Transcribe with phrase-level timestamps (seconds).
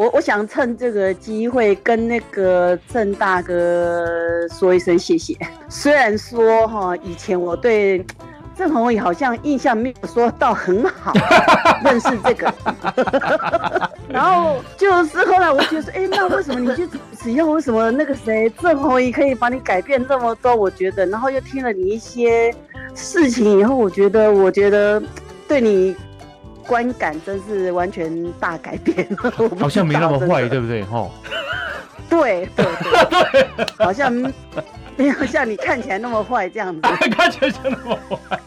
[0.00, 5.36] 我我想趁这个机会跟那个郑大哥说一声谢谢。
[5.68, 8.02] 虽然说哈，以前我对
[8.56, 11.12] 郑宏仪好像印象没有说到很好，
[11.84, 12.50] 认识这个，
[14.08, 20.56] 然后就是后来我觉得说，哎，那为什么你去主持以后，为什么那个谁郑宏仪可以把你改变这么多？
[20.56, 22.50] 我觉得，然后又听了你一些
[22.94, 25.02] 事情以后，我觉得，我觉得
[25.46, 25.94] 对你。
[26.70, 29.04] 观感真是完全大改变，
[29.58, 30.84] 好像没那么坏，对不对？
[30.84, 31.10] 哈，
[32.08, 32.64] 对对
[33.32, 36.80] 对，好像没有像你看起来那么坏这样子，
[37.10, 38.38] 看起来那么坏。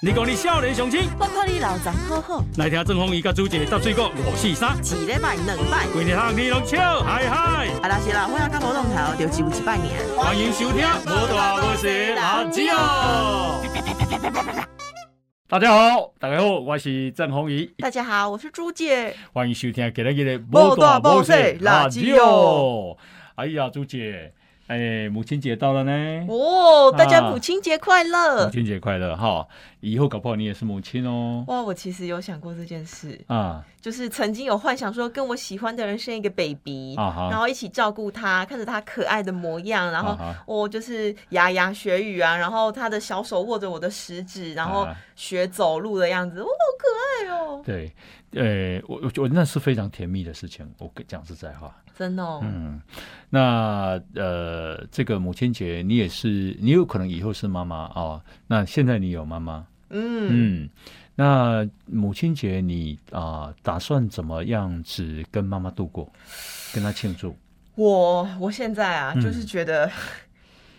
[0.00, 2.42] 你讲你少年雄心，我看你老张好好。
[2.56, 7.68] 来听郑丰仪甲朱姐搭水果五四三，一礼拜两拜，规日通你拢笑嗨嗨。
[7.82, 9.92] 啊，啦是啦，我要甲无龙头，就只有一拜年。
[10.16, 11.86] 欢迎收听无大无小
[12.16, 13.60] 垃圾哦。
[15.46, 17.70] 大家好，大家好，我是郑宏仪。
[17.76, 19.14] 大家好，我是朱姐。
[19.34, 22.96] 欢迎收听今日的波大波小垃圾哦。
[23.34, 24.32] 哎呀，朱姐。
[24.68, 26.24] 哎，母亲节到了呢！
[26.30, 28.46] 哦，大家母亲节快乐！
[28.46, 29.46] 母亲节快乐哈！
[29.84, 31.44] 以后搞不好你也是母亲哦。
[31.48, 47.62] 哇，我其实有想过这件事啊，就是曾经有幻想说跟我喜欢的人生一个 baby，然后一起照顾他，看着他可爱的模样，然后我就是牙牙学语啊，然后他的小手握着我的食指，然后学走路的样子，哇，好可爱哦！
[47.64, 47.94] 对，
[48.32, 51.74] 呃，我我觉得那是非常甜蜜的事情，我讲实在话。
[51.96, 52.80] 真的，嗯，
[53.30, 58.20] 那呃，这个母亲节你也是，你有可能以后是妈妈哦。
[58.48, 59.64] 那现在你有妈妈，
[59.94, 60.28] 嗯
[60.64, 60.70] 嗯，
[61.14, 66.12] 那母亲节你啊，打算怎么样子跟妈妈度过，
[66.74, 67.36] 跟她庆祝？
[67.76, 69.90] 我我现在啊，就是觉得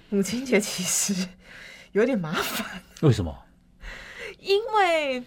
[0.10, 1.28] 母亲节其实
[1.94, 2.82] 有点麻烦。
[3.02, 3.36] 为什么？
[4.40, 5.24] 因为，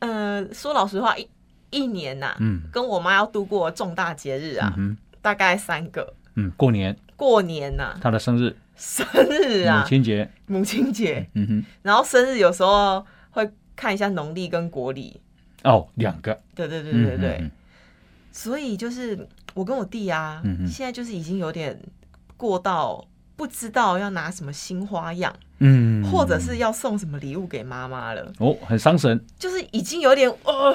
[0.00, 1.28] 呃，说老实话一。
[1.72, 15.20] 一年呐，嗯，跟我妈要度过重大节日啊，嗯大概三个，嗯，过年，过年呐，她的生日，生日啊，母亲节，母亲节，嗯哼，然后生日有时候会看一下农历跟国历，
[15.64, 17.50] 哦，两个，对对对对对，
[18.32, 21.78] 所以就是我跟我弟啊，现在就是已经有点
[22.38, 25.34] 过到不知道要拿什么新花样。
[25.62, 28.32] 嗯，或者是要送什么礼物给妈妈了？
[28.38, 30.74] 哦，很伤神，就是已经有点呃，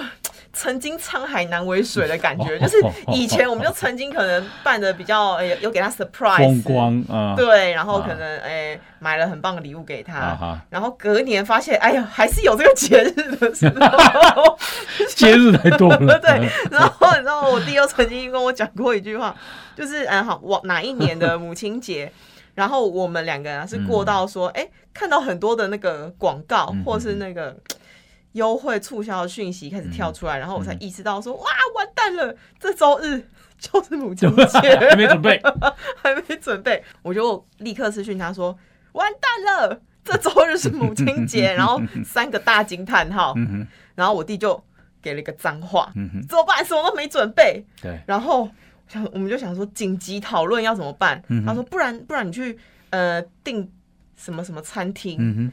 [0.56, 2.58] 曾经沧海难为水的感觉。
[2.58, 2.78] 就是
[3.12, 13.68] 以前我们就曾经可能办的比较，哎，有给他 surprise，风光啊，对，然后可能哎买了很棒的礼物给他，然后隔年发现，哎呀，还是有这个节日的时
[14.36, 14.58] 候，
[15.10, 16.50] 节日太多了， 对。
[16.72, 19.36] 然后你知道，我弟又曾经跟我讲过一句话，
[19.76, 22.12] 就是嗯，好，我哪一年的母亲节？
[22.56, 27.54] 然后我们两个人是过到说，哎，看到很多的那个广告或是那个
[28.36, 33.28] 优惠促销的讯息开始跳出来，然后我才意识到说，哇，完蛋了，这周日
[33.60, 35.42] 就是母亲节， 还没准备，
[36.02, 38.58] 还没准备，我就立刻私讯他说，
[38.94, 43.34] 完蛋了，这周日是母亲节，然后三个大惊叹号，
[43.96, 44.62] 然后我弟就
[45.02, 45.92] 给了一个脏话，
[46.28, 46.64] 怎么办？
[46.64, 48.50] 什么都没准备，对，然后。
[48.88, 51.20] 想，我们就想说紧急讨论要怎么办。
[51.44, 52.56] 他说，不然不然你去
[52.92, 53.68] 呃订
[54.16, 55.52] 什么什么餐厅，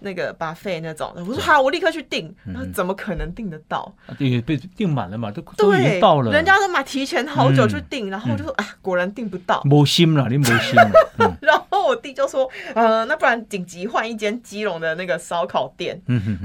[0.00, 1.12] 那个 buffet 那种。
[1.16, 2.34] 我说好，我立刻去订。
[2.44, 3.92] 那怎么可能订得到？
[4.18, 6.32] 订被订满了嘛，都都已经到了。
[6.32, 9.62] 人家都嘛提前好久去订，然后我就说啊，果然订不到。
[9.64, 10.90] 没心了，你没心了。
[11.40, 16.00] 然后我弟就说，呃，那不然紧急换一间基隆的那个烧烤店。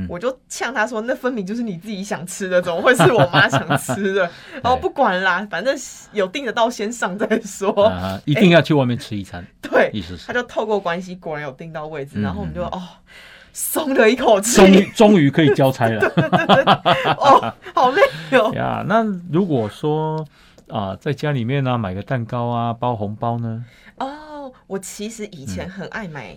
[0.07, 4.21] 我就呛他说，那分明就是你自己想吃的，怎么会是我妈想吃的？
[4.61, 5.75] 然 后不管啦，反正
[6.13, 7.91] 有订得到先上再说。
[8.25, 9.45] 一定要去外面吃一餐。
[9.61, 12.81] 对，意思是他就透过关系，果然有订到位置，然后我们就哦。
[13.51, 15.99] 松了一口气，终于终于可以交差了。
[17.17, 18.53] 哦，好累哟。
[18.53, 20.25] 呀，那如果说
[20.69, 23.65] 啊，在家里面呢，买个蛋糕啊，包红包呢？
[23.97, 26.35] 哦，我其实以前很爱买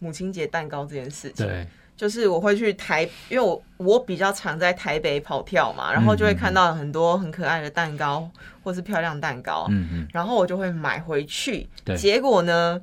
[0.00, 1.46] 母亲节蛋糕这件事情。
[1.46, 1.66] 对，
[1.96, 8.30] 就是我会去台，因为我我比较常在台北跑跳嘛，然后就会看到很多很可爱的蛋糕
[8.62, 11.68] 或是漂亮蛋糕，嗯嗯，然后我就会买回去。
[11.84, 12.80] 对，结果呢，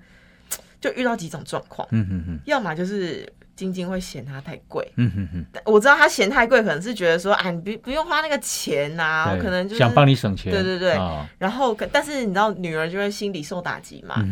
[0.79, 1.87] 就遇到几种状况。
[1.91, 3.27] 嗯要么就是。
[3.57, 10.95] 晶晶会嫌它太贵，嗯哼哼，我知道他嫌太贵，可能是觉得说，啊，你不不用花那个钱呐，可能就是想帮你省钱，对对对，
[11.39, 14.23] 然后但是你知道女儿就会心理受打击嘛，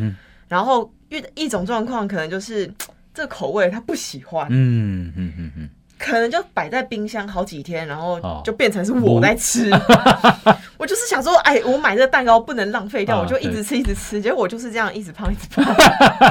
[0.47, 2.71] 然后遇一种状况可能就是
[3.15, 5.69] 这口味她不喜欢，嗯嗯嗯嗯。
[5.97, 9.69] 可能就摆在冰箱好几天，然后就变成是我在吃。
[10.77, 14.21] 我就是想说，哎，我买这个蛋糕不能浪费掉，我就一直吃，一直吃。
[14.21, 15.65] 结果我就是这样一直胖，一直胖。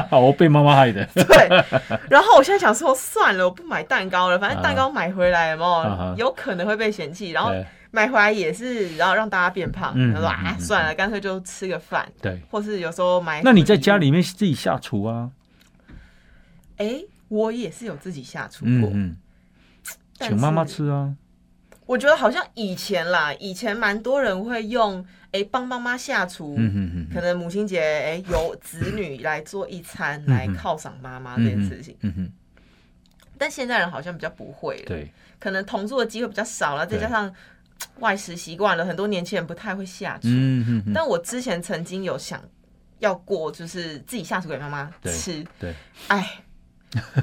[0.09, 1.03] 好， 我被妈妈害的。
[1.13, 1.49] 对。
[2.09, 7.31] 然后我现在想说，算了，我不买蛋糕了，反正蛋糕买回来嘛，有可能会被嫌弃。
[7.31, 7.51] 然后。
[7.91, 9.93] 买回来也是，然后让大家变胖。
[10.13, 12.05] 他说啊，算了，干脆就吃个饭。
[12.21, 13.41] 对，或是有时候买。
[13.41, 15.29] 那你在家里面自己下厨啊？
[16.75, 16.97] 哎，
[17.29, 18.91] 我也是有自己下厨过，
[20.19, 21.15] 请妈妈吃啊。
[21.85, 26.55] 我觉得好像以前啦，以前蛮多人会用哎帮妈妈下厨，
[27.13, 31.95] 可能母亲节哎由子女来做一餐来犒赏妈妈这件事情。
[32.01, 32.31] 嗯哼，
[33.37, 37.31] 但现在人好像比较不会了，对，可能同住的机会比较少了，再加上
[37.99, 40.21] 外食习惯了，很多年轻人不太会下厨。
[40.23, 42.41] 嗯哼，但我之前曾经有想
[42.97, 45.45] 要过，就是自己下厨给妈妈吃。
[45.59, 45.75] 对，
[46.07, 46.41] 哎。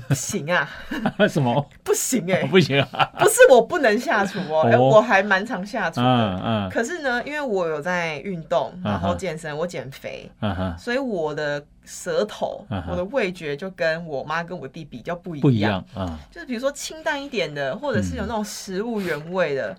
[0.08, 0.68] 不行啊！
[1.28, 2.42] 什么不行哎？
[2.50, 3.10] 不行啊！
[3.18, 6.06] 不是我不能下厨哦，哎，我还蛮常下厨的。
[6.06, 6.70] 嗯嗯。
[6.70, 10.30] 可是呢，因为我有在运动，然后健身，我减肥，
[10.78, 15.42] 所以我的舌头、我的味觉就跟我妈跟我弟比较不一样。
[15.42, 16.18] 不一样啊！
[16.30, 19.74] 就是比如说清淡一点的，或者是有那种食物原味的，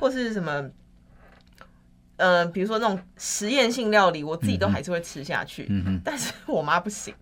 [0.00, 0.68] 或是什么，
[2.16, 5.66] 嗯，比如说那种实验性料理，我自己都还是会吃下去。
[5.70, 6.00] 嗯哼。
[6.04, 7.14] 但是我妈不行。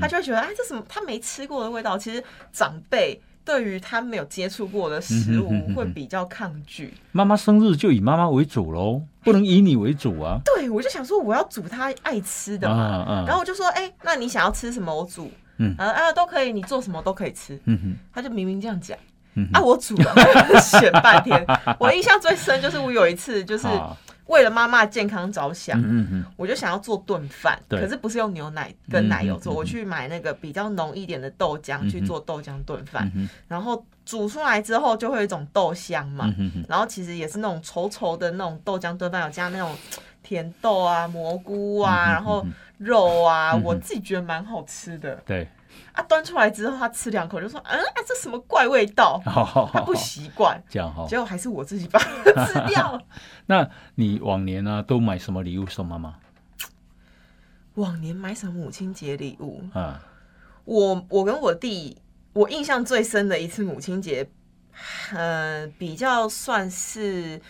[0.00, 0.82] 他就会觉得，哎，这什么？
[0.88, 1.96] 他没吃过的味道。
[1.96, 2.22] 其实
[2.52, 6.94] 长辈对于他没有接触过的食物会比较抗拒。
[7.12, 10.38] 妈妈生日就以妈妈为主喽，不能以你为主啊。
[10.44, 13.24] 对，我就想说，我要煮他爱吃的嘛。
[13.26, 14.94] 然后我就说，哎，那你想要吃什么？
[14.94, 15.30] 我煮。
[15.58, 17.60] 嗯啊，都可以，你做什么都可以吃。
[17.64, 18.96] 嗯哼，他就明明这样讲。
[19.52, 20.14] 啊，我煮了，
[20.60, 21.46] 选半天。
[21.78, 23.66] 我印象最深就是我有一次就是。
[24.30, 33.10] 为了妈妈健康着想，嗯嗯我就想要做炖饭，可是不是用牛奶跟奶油做，我去买那个比较浓一点的豆浆去做豆浆炖饭，
[33.48, 36.32] 然后煮出来之后就会有一种豆香嘛，
[36.68, 39.76] 然后其实也是那种稠稠的那种豆浆炖饭，有加那种
[40.22, 42.46] 甜豆啊、蘑菇啊，然后
[42.78, 45.16] 肉啊，我自己觉得蛮好吃的。
[45.26, 45.48] 对。
[45.92, 49.20] 啊，端出来之后，他吃两口就说：“嗯，啊，这什么怪味道？”
[49.72, 51.06] 他不习惯，这样哈。
[51.08, 53.00] 结果还是我自己把它 吃掉。
[53.46, 56.16] 那你往年呢，都买什么礼物送妈妈？
[57.74, 60.00] 往年买什么母亲节礼物啊？
[60.64, 61.96] 我我跟我弟，
[62.32, 64.30] 我印象最深的一次母亲节，
[65.12, 67.40] 嗯，比较算是。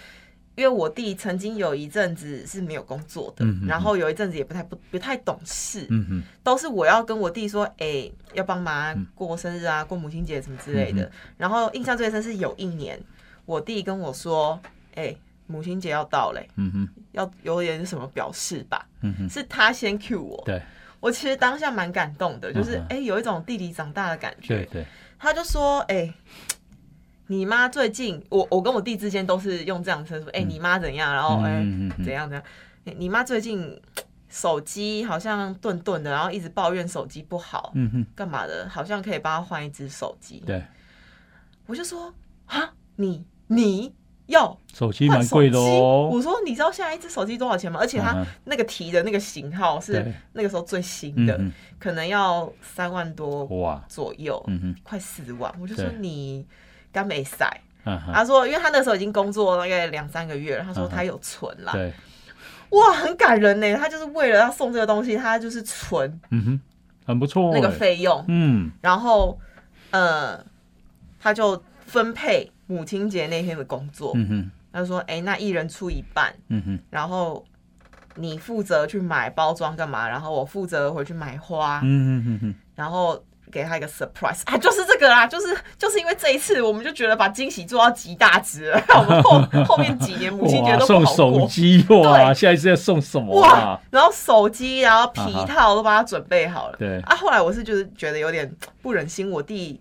[0.60, 5.88] 因为我弟曾经有一阵子是没有工作的，然后有一阵子也不太不不太懂事，
[6.42, 11.10] 都是我要跟我弟说，哎，要帮忙过生日啊，过母亲节什么之类的。
[11.38, 13.00] 然后印象最深是有一年，
[13.46, 14.60] 我弟跟我说，
[14.96, 15.16] 哎，
[15.46, 16.46] 母亲节要到嘞，
[17.12, 18.86] 要有点什么表示吧，
[19.30, 20.60] 是他先 cue 我，对。
[21.00, 24.86] 我其实当下蛮感动的，就是哎，有一种弟弟长大的感觉，对对，
[25.18, 26.12] 他就说，哎。
[27.30, 31.14] 你妈最近，我我跟我弟之间都是用这样称呼，哎，你妈怎样？
[31.14, 31.64] 然后哎，
[32.02, 32.42] 怎样怎样？
[32.98, 33.80] 你妈最近
[34.28, 38.68] 手机好像顿顿的，然后一直抱怨手机不好，嗯哼，干嘛的？
[38.68, 40.42] 好像可以帮她换一只手机。
[40.44, 40.60] 对，
[41.66, 42.12] 我就说
[42.46, 43.94] 啊，你你
[44.26, 46.10] 要手机蛮贵的哦。
[46.12, 47.78] 我说你知道现在一只手机多少钱吗？
[47.80, 51.40] 而且它那个提的那个型号是那个时候最新的，
[51.78, 55.54] 可能要三万多哇左右，嗯哼，快四万。
[55.60, 56.44] 我就说你。
[56.92, 57.48] 刚没塞，
[57.84, 61.72] 他说，因为他那时候已经工作大概两三个月了，他说他有存啦。
[61.72, 61.92] 对，
[62.70, 63.74] 哇，很感人呢。
[63.76, 66.60] 他就是为了要送这个东西，他就是存，嗯哼，
[67.06, 69.38] 很不错那个费用，嗯，然后
[69.90, 70.44] 呃，
[71.20, 77.44] 他就分配母亲节那天的工作，嗯哼，他说，哎，那一人出一半，嗯哼，然后
[78.16, 83.22] 你负责去买包装干嘛，然后我负责回去买花，嗯哼哼哼，然后。
[83.50, 88.82] 给他一个 surprise 啊，就是这个啦，就是就是因为这一次，我们就觉得把惊喜做到极大值了。
[88.96, 93.78] 我们后后面几年母亲节都送手机哇，下一次要送什么哇？
[93.90, 96.76] 然后手机，然后皮套都帮他准备好了。
[96.78, 99.80] 对啊，后来我是就是觉得有点不忍心，我弟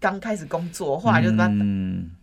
[0.00, 1.50] 刚开始工作，后来就是把。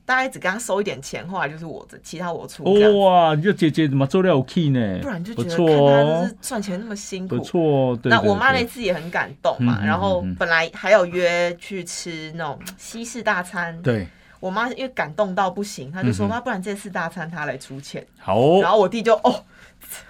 [0.10, 2.64] 大概只跟他收一点钱，后来就是我的，其他我出。
[2.64, 4.98] 哇，你就姐姐怎么做料 key 呢？
[5.04, 7.36] 不然就觉得看他就是赚钱那么辛苦。
[7.38, 9.80] 不错，那我妈那次也很感动嘛。
[9.86, 13.80] 然后本来还有约去吃那种西式大餐。
[13.84, 14.08] 对。
[14.40, 18.60] 我妈因为感动到不行，她就说：“那不然这次大餐她来出钱。”好。
[18.62, 19.44] 然后我弟就哦，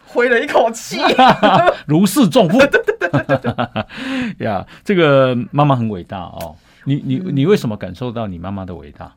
[0.06, 0.98] 挥了一口气，
[1.86, 2.58] 如释重负。
[4.40, 6.56] 呀，这个妈妈很伟大哦。
[6.86, 9.14] 你你你为什么感受到你妈妈的伟大？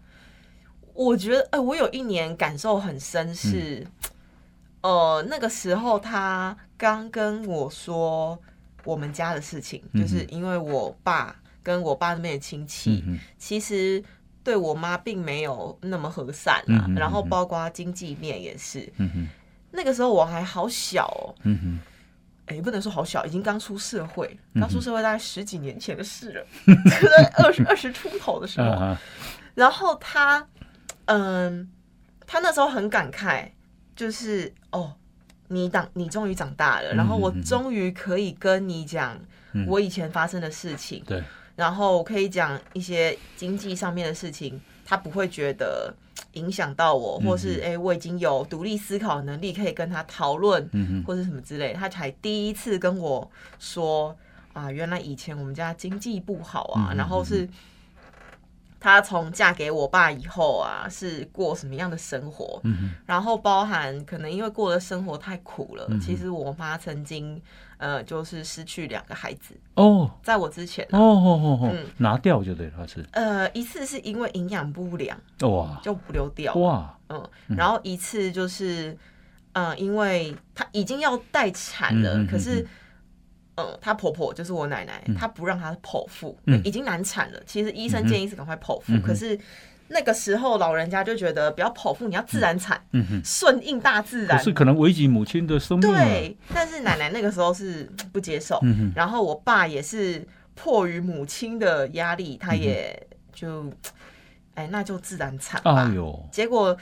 [0.94, 3.86] 我觉得，哎，我有一年感受很深，是，
[4.82, 8.38] 呃，那个时候他刚跟我说
[8.84, 13.02] 我们家的事情，就是因为我爸跟我爸那边的亲戚，
[13.38, 14.02] 其实
[14.44, 18.92] 对我妈并没有那么和善啊，然后包括经济面也是。
[19.70, 21.34] 那个时候我还好小哦，
[22.46, 26.46] 哎，不能说好小，已经刚出社会，刚出社会大概十几年前的事了，
[27.08, 28.94] 在二十二十出头的时候，
[29.54, 30.46] 然后他。
[31.06, 31.68] 嗯，
[32.26, 33.48] 他那时候很感慨，
[33.96, 34.94] 就是哦，
[35.48, 39.18] 你长你终于长大了，然后我终于可以跟你讲
[39.66, 41.22] 我以前发生的事情，对，
[41.56, 45.92] 然后可以讲一些经济上面的事情，他不会觉得
[46.34, 50.66] 影响到我，或是哎，我已经有独立思考能力，可以跟他讨论，
[51.04, 53.28] 或者什么之类，他才第一次跟我
[53.58, 54.16] 说
[54.52, 57.48] 啊，原来以前我们家经济不好啊，然后是。
[58.82, 62.60] 她从嫁给我爸以后啊，是过什么样的生活？
[62.64, 67.40] 嗯然后包含可能因为过的生活太苦了，其实我妈曾经
[67.76, 69.54] 呃，就是失去两个孩子。
[69.74, 73.06] 哦，在我之前哦哦哦哦，拿掉就对，她是。
[73.12, 76.52] 呃一次是因为营养不良哇，就不流掉。
[76.54, 78.98] 哇，嗯，然后一次就是
[79.52, 82.66] 嗯，因为她已经要待产了，可是。
[83.62, 87.40] 嗯，她婆婆就是我奶奶，她不让她剖腹，已经难产了。
[87.46, 89.38] 其实医生建议是赶快剖腹，可是
[89.88, 92.82] 那个时候老人家就觉得不要剖腹，你要自然产，
[93.24, 94.42] 顺应大自然。
[94.42, 95.92] 是可能危及母亲的生命。
[95.92, 98.60] 对，但是奶奶那个时候是不接受，
[98.94, 103.70] 然后我爸也是迫于母亲的压力，他也就
[104.54, 105.82] 哎那就自然产吧。
[105.82, 106.76] 哎呦，结果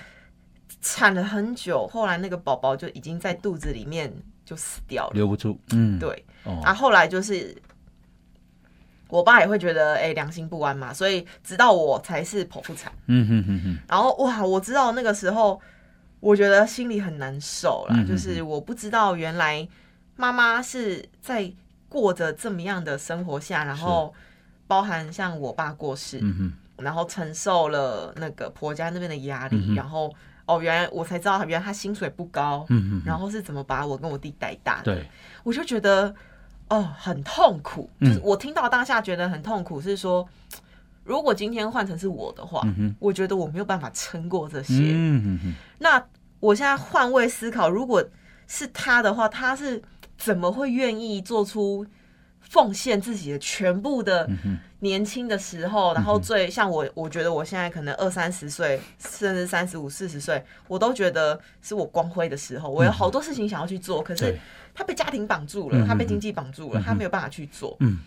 [0.80, 4.12] 产了很久，后来那个宝宝就已经在肚子里面。
[4.50, 5.56] 就死掉了，留不住。
[5.70, 6.24] 嗯，对。
[6.64, 7.56] 啊，后来就是
[9.06, 12.92] 我爸也会觉得，哎，良心不安嘛，所以直到我才是剖腹产。
[13.06, 13.78] 嗯哼哼哼。
[13.88, 15.60] 然后哇，我知道那个时候，
[16.18, 19.68] 我觉得心里很难受了，就是我不知道原来
[20.16, 21.52] 妈妈是在
[21.88, 24.12] 过着这么样的生活下，然后
[24.66, 30.12] 包含像我爸过世，嗯然后承受了那个婆家那边的压力，然后。
[30.56, 34.94] 哦，原来我才知道，原来他薪水不高，嗯嗯，然后是怎么把我跟我弟带大的？
[34.94, 35.08] 对，
[35.44, 36.14] 我就觉得
[36.68, 37.88] 哦，很痛苦。
[38.00, 40.26] 就是我听到当下觉得很痛苦，是说
[41.04, 42.66] 如果今天换成是我的话，
[42.98, 44.74] 我觉得我没有办法撑过这些。
[44.74, 46.02] 嗯嗯那
[46.40, 48.04] 我现在换位思考，如果
[48.46, 49.80] 是他的话，他是
[50.18, 51.86] 怎么会愿意做出？
[52.50, 54.28] 奉献自己的全部的
[54.80, 62.68] 年轻的时候，然后最像我，我觉得我现在可能二三十岁，甚至三十五、四十岁，我都觉得是我光辉的时候。
[62.68, 64.36] 我有好多事情想要去做，可是
[64.74, 67.76] 他被家庭绑住了，他被经济绑住了，他没有办法去做。
[67.78, 67.98] 嗯，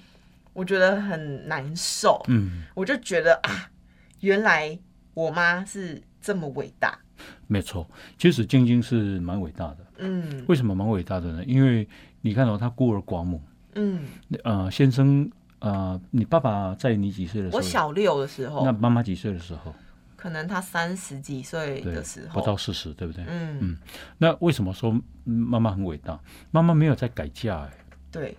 [0.52, 2.22] 我觉得很难受。
[2.28, 3.72] 嗯，我就觉得啊，
[4.20, 4.78] 原来
[5.14, 7.00] 我妈是这么伟大。
[7.48, 9.78] 没错，其实晶晶是蛮伟大的。
[10.00, 11.42] 嗯，为什么蛮伟大的呢？
[11.46, 11.88] 因为
[12.20, 13.42] 你看到她孤儿寡母。
[13.76, 14.00] 嗯，
[14.44, 17.58] 呃，先生，呃，你爸爸在你几岁的时候？
[17.58, 18.66] 我小六的时候。
[18.66, 19.74] 那妈妈几岁的时候？
[20.16, 23.26] 可能他三十几岁的时候，不到四十，对不对？
[23.28, 23.78] 嗯嗯。
[24.18, 26.18] 那为什么说妈妈很伟大？
[26.50, 27.72] 妈妈没有在改嫁，哎。
[28.10, 28.38] 对。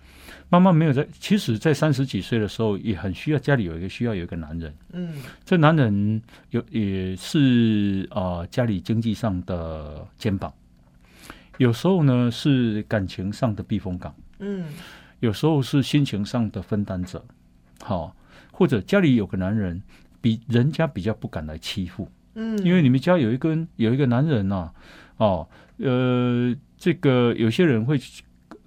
[0.49, 4.73] 妈妈没有在，其实，在三十几岁的时候，也很需要家里有一个需要有一个男人。
[4.93, 5.21] 嗯。
[5.43, 10.51] 这男人有也是啊，家里经济上的肩膀，
[11.57, 14.15] 有时候呢是感情上的避风港。
[14.39, 14.65] 嗯。
[15.19, 17.23] 有时候是心情上的分担者，
[17.81, 18.15] 好，
[18.51, 19.81] 或者家里有个男人，
[20.21, 24.69] 比人家比较不敢来欺负，嗯，因为你们家有一个有一个男人呐，
[25.17, 27.99] 哦，呃，这个有些人会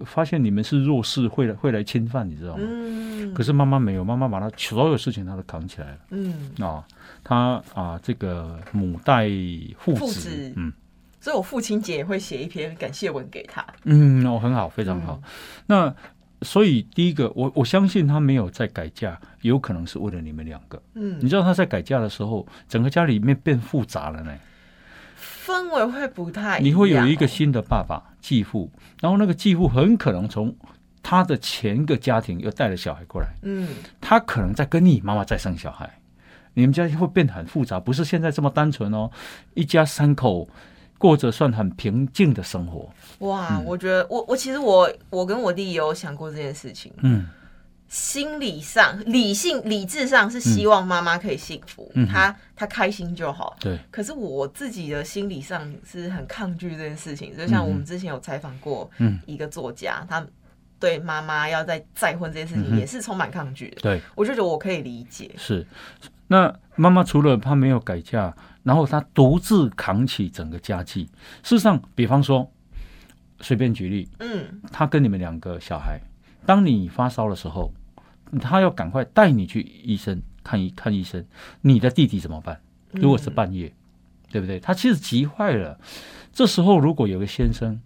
[0.05, 2.63] 发现你们是弱势，会来会来侵犯，你知道吗？
[2.63, 6.85] 嗯，可是妈妈没有，妈妈把他所有事情他都扛起来了，嗯，啊，
[7.23, 9.29] 他啊，这个母带
[9.77, 10.73] 父子，嗯，
[11.19, 15.21] 所以我父亲节也会写一篇感谢文给他，嗯，哦，很好，非常好，
[15.67, 15.95] 那。
[16.41, 20.81] 所以，第一个，我我相信他没有在改嫁，有可能是为了你们两个。
[20.93, 24.33] 嗯，你知道他在改嫁的时候，整个家里面变复杂了呢，
[25.19, 26.59] 氛围会不太。
[26.59, 30.55] 你会有一个新的爸爸继父，然后那个继父很可能从
[31.03, 33.27] 他的前一个家庭又带了小孩过来。
[33.41, 33.67] 嗯，
[33.99, 35.99] 他可能在跟你妈妈再生小孩，
[36.53, 39.11] 你们家会变得很复杂，不是现在这么单纯哦，
[39.55, 40.47] 一家三口。
[40.99, 42.87] 过着算很平静的生活。
[43.25, 46.93] 哇，我觉得我我其实我我跟我弟也有想过这件事情。
[46.97, 47.25] 嗯，
[47.87, 53.57] 心理上、理性、理智上是希望妈妈可以幸福，她她开心就好。
[53.59, 53.79] 对。
[53.89, 57.35] 可是我自己的心理上是很抗拒这件事情。
[57.35, 58.89] 就像我们之前有采访过
[59.25, 60.23] 一个作家，他
[60.79, 63.81] 对妈妈要再再婚这件事情也是充满抗拒的。
[63.81, 65.31] 对，我就觉得我可以理解。
[65.37, 65.65] 是，
[66.27, 68.35] 那妈妈除了她没有改嫁。
[68.63, 71.05] 然后他独自扛起整个家计。
[71.43, 72.51] 事实上，比方说，
[73.41, 75.99] 随便举例，嗯，他跟你们两个小孩，
[76.45, 77.73] 当你发烧的时候，
[78.39, 81.25] 他要赶快带你去医生看医看医生。
[81.61, 82.59] 你的弟弟怎么办？
[82.91, 83.73] 如果是半夜，
[84.31, 84.59] 对不对？
[84.59, 85.79] 他其实急坏了。
[86.31, 87.79] 这时候如果有个先生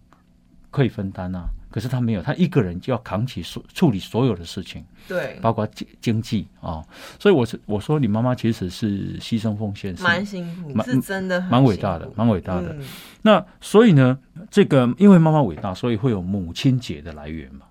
[0.70, 6.86] 可以分担啊，可是他没有，他一个人就要扛起所处理所有的事情，对，包括经经济啊。
[7.20, 12.76] 所以我是我说，你妈妈其实是牺牲奉献，蛮辛苦，是真的蛮伟大的，蛮伟大的。
[13.24, 14.20] 那所以呢，
[14.52, 17.66] 这个因为妈妈伟大，所以会有母亲节的来源嘛，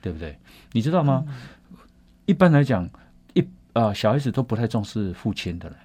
[0.00, 0.38] 对不对？
[0.72, 1.22] 你知道吗？
[2.24, 2.88] 一般来讲，
[3.34, 5.76] 一啊小孩子都不太重视父亲的嘞。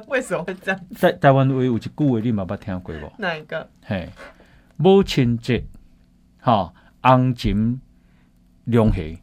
[0.08, 0.80] 为什么会这样？
[0.96, 3.12] 在台湾有一句话，你妈妈听过不？
[3.18, 3.68] 哪一个？
[3.84, 4.08] 嘿，
[4.78, 5.62] 母亲节。
[6.46, 7.80] 哈，昂情
[8.66, 9.18] 两喜，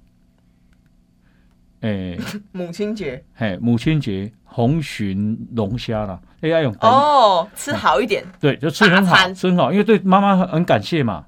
[1.79, 2.19] 诶，
[2.51, 11.27] 母亲节，嘿，母亲节红鲟龙虾啦，哎呀，用哦，吃好一点，对，就吃很好，吃很好，因为对妈妈很很感谢嘛。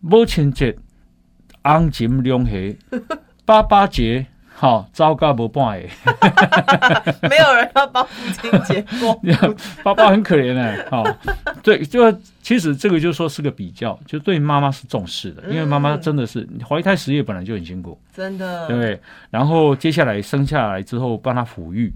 [0.00, 0.76] 母亲节
[1.62, 2.52] 昂金龙虾，
[3.46, 4.26] 爸爸节。
[4.58, 5.86] 好，糟糕不办哎，
[7.28, 9.20] 没有人要帮父亲节过，
[9.84, 10.82] 爸爸很可怜哎。
[10.90, 11.04] 好，
[11.62, 12.10] 对，就
[12.40, 18.98] 其实这个就说是个比较，就对妈妈是重视的，因为妈妈真的是怀胎十月本来就很辛苦，真的，对不对？
[19.28, 21.92] 然后接下来生下来之后帮他抚育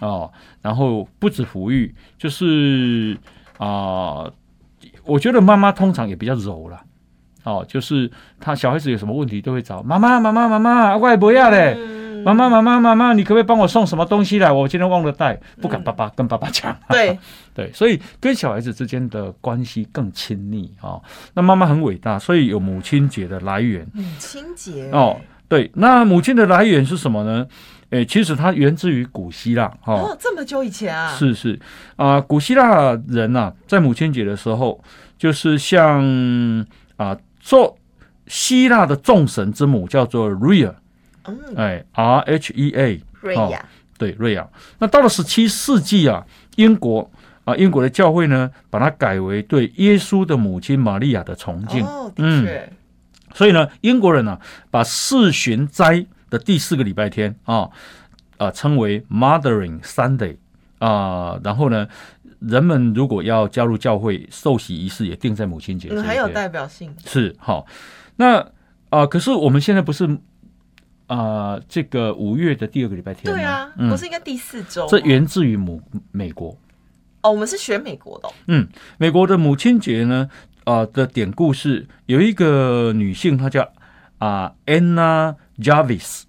[0.00, 3.16] 哦，然后不止抚育，就是
[3.56, 4.30] 啊，
[5.04, 6.78] 我觉得妈妈通常也比较柔了。
[7.44, 11.76] 哦，就是他小孩子有什么问题都会找妈妈，妈妈，妈妈，外婆不要嘞。
[12.24, 14.52] 妈妈，妈妈，妈妈，你可不可以帮我送什么东西来？
[14.52, 16.78] 我今天忘了带，不敢爸爸跟爸爸讲。
[16.88, 17.18] 对
[17.52, 21.02] 对，所以跟小孩子之间的关系更亲密哦。
[21.34, 23.84] 那妈妈很伟大，所以有母亲节的来源。
[23.92, 25.16] 母亲节哦，
[25.48, 27.44] 对，那母亲的来源是什么呢？
[27.90, 29.64] 诶，其实它源自于古希腊。
[29.84, 31.08] 哦，这么久以前啊？
[31.16, 31.58] 是是
[31.96, 34.80] 啊，古希腊人呐，在母亲节的时候，
[35.18, 36.00] 就是像
[36.96, 37.16] 啊。
[37.42, 37.76] 做
[38.28, 40.72] 希腊的众神之母叫做 Rhea，
[41.56, 43.66] 哎，R H E A，瑞亚，
[43.98, 44.48] 对，瑞亚。
[44.78, 47.10] 那到了十七世纪啊，英国
[47.44, 51.84] 啊，英国的教会呢，把它改为对耶稣的母亲玛利亚的崇敬。
[51.84, 52.72] 哦，的确。
[53.34, 54.38] 所以呢，英国人呢，
[54.70, 57.68] 把四旬斋的第四个礼拜天啊，
[58.38, 60.36] 啊，称为 Mothering Sunday
[60.78, 61.88] 啊，然后呢。
[62.48, 66.94] 人们如果要加入教会，受洗仪式也定在母亲节，很有代表性。
[67.04, 67.66] 是好，
[68.16, 68.44] 那
[68.90, 70.18] 啊，可是我们现在不是
[71.06, 74.86] 啊，这个五月的第二个礼拜天对啊，不是应该第四周？
[74.88, 76.56] 这源自于母美国。
[77.22, 78.28] 哦，我们是学美国的。
[78.48, 78.66] 嗯，
[78.98, 80.28] 美国的母亲节呢，
[80.64, 83.70] 啊的典故是有一个女性，她叫
[84.18, 86.22] 啊 Anna Jarvis，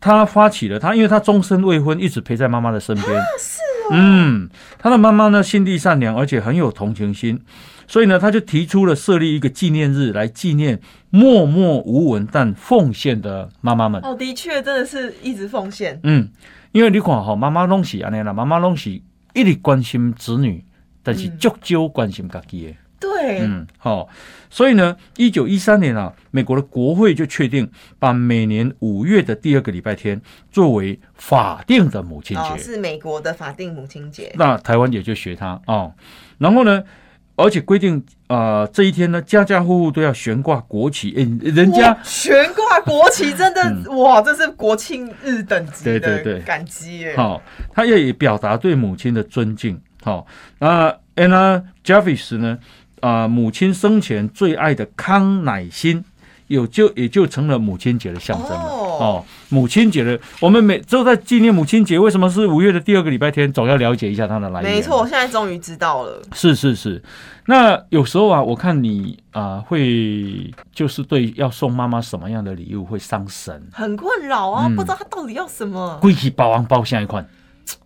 [0.00, 3.06] 她发起了她，因为她终身未婚，一直陪在妈妈的身边。
[3.38, 3.73] 是。
[3.90, 7.40] 嗯，他的妈妈呢，心地善良，而且很有同情心，
[7.86, 14.00] 所以呢，他就提出了设立一个纪念日来纪念默默无闻但奉献的妈妈们。
[14.02, 15.98] 哦，的确，真的是一直奉献。
[16.02, 16.28] 嗯，
[16.72, 18.90] 因为你看哈，妈妈拢是安尼啦，妈妈拢是
[19.34, 20.64] 一直关心子女，
[21.02, 22.74] 但是足少关心家己的。
[23.04, 24.08] 对，嗯，好，
[24.48, 34.32] 所以呢，一九一三年啊，美国的国会就确定把每年五月的第二个礼拜天作为法定的母亲节，是美国的法定母亲节。
[34.36, 35.92] 那台湾也就学它啊，
[36.38, 36.82] 然后呢，
[37.36, 47.16] 而且规定啊，这一天呢，家家户户都要悬挂国旗，哎，人家悬挂国旗，真的哇，这是国庆日等级的感激耶。
[47.16, 47.42] 好，
[47.74, 49.78] 他也表达对母亲的尊敬。
[50.02, 50.26] 好，
[50.58, 52.58] 那 Anna Jarvis 呢？
[53.04, 56.02] 啊，母亲生前最爱的康乃馨，
[56.46, 58.70] 有就也就成了母亲节的象征了。
[58.94, 61.98] 哦，母亲节的，我们每都在纪念母亲节。
[61.98, 63.52] 为什么是五月的第二个礼拜天？
[63.52, 64.72] 总要了解一下它的来源。
[64.72, 66.22] 没错，我现在终于知道了。
[66.32, 67.02] 是是是，
[67.44, 75.98] 那有时候啊，我看你啊，会就是对要送妈妈什么样的礼物会伤神，很困扰啊，不知道她到底要什么。
[76.00, 77.28] 贵气包红包下一款，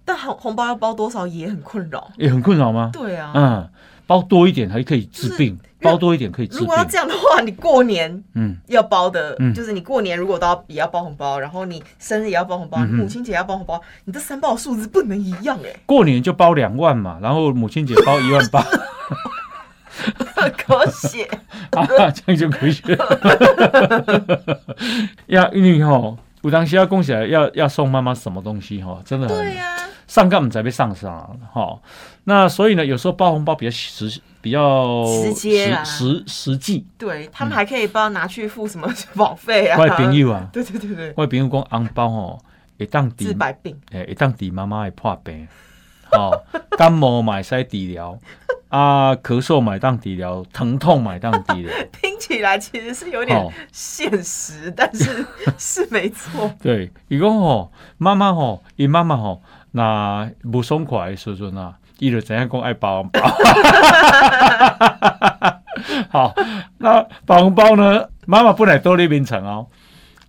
[0.04, 2.90] 但红红包要包多少也很困扰，也很困扰吗？
[2.92, 3.68] 对啊，嗯。
[4.09, 6.61] 包多一点还可以治病，包多一点可以治病。
[6.61, 15.68] 如果要这样的话，你过年嗯要包的，就是你过年如果都要也要包红包，然后你生日也要包红包，母亲节要包红包，你这三包数字不能一样哎。
[15.85, 18.64] 过年就包两万嘛，然后母亲节包一万八，
[20.57, 21.25] 可写
[21.73, 22.99] 啊，这样就可以写。
[25.29, 29.77] 要因为哈，我当时要恭喜要要送妈妈什么东西哈，真的对呀。
[30.07, 31.79] 上干们才被上上哈，
[32.29, 36.87] 那所以呢，有时候包红包比较实，比较直接实实际。
[36.99, 38.87] 对他们还可以包拿去付什么
[39.17, 39.79] 保费啊？
[39.79, 42.38] 外朋友啊，对对对对，外朋友讲红包哦，
[42.77, 45.49] 一当治百病，哎，一当抵妈妈的破病，
[46.12, 46.38] 哦，
[46.77, 48.19] 感冒买塞治疗，
[48.69, 51.73] 啊，咳嗽买当治疗，疼痛买当治疗。
[51.99, 55.25] 听起来其实是有点现实，但是
[55.57, 56.53] 是没错。
[56.61, 59.41] 对，伊讲吼，妈妈吼，伊妈妈吼。
[59.71, 63.21] 那不爽快的时阵啊，伊就怎样讲爱包红包，
[66.11, 66.35] 好，
[66.79, 68.09] 那包红包呢？
[68.27, 69.67] 妈妈本来都在面层哦。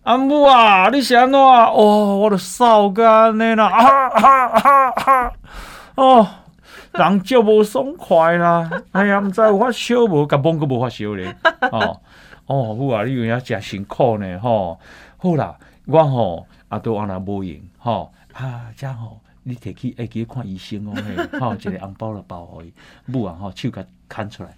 [0.04, 1.40] 阿母啊，你是安怎？
[1.40, 5.32] 哦，我都烧干的啦，啊啊啊啊！
[5.96, 6.28] 哦，
[6.94, 8.70] 人就无爽快啦。
[8.94, 10.26] 哎呀，唔知有发烧无？
[10.26, 11.36] 根本都无发烧咧。
[11.72, 12.00] 哦
[12.48, 14.80] 哦，母啊，你有影真辛苦呢，吼。
[15.18, 15.54] 好啦，
[15.86, 22.74] 我吼啊都安那无用，吼啊，这吼你摕去爱去看医生哦，嘿， 吼一个红包来包互伊。
[23.06, 24.50] 母啊，吼手甲牵出来，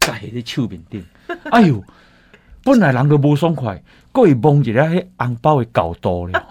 [0.00, 1.04] 夹喺你手面顶。
[1.50, 1.82] 哎呦，
[2.64, 3.82] 本来人都无爽快。
[4.10, 6.44] 过会摸一下迄红包的厚度了，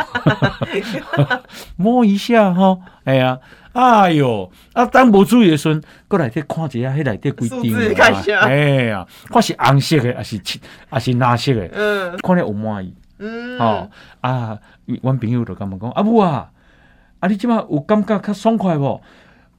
[1.76, 3.38] 摸一下吼，哎呀，
[3.74, 13.90] 哎哟，啊，当无注意的时阵，过来去看一下迄内底几张，哎呀，看是红色的，还是青，还是蓝色的，嗯，看了有满意，嗯，好
[14.22, 14.58] 啊，
[15.02, 16.50] 阮朋友就感觉讲，啊母啊，
[17.20, 19.02] 啊，你即马有感觉较爽快无？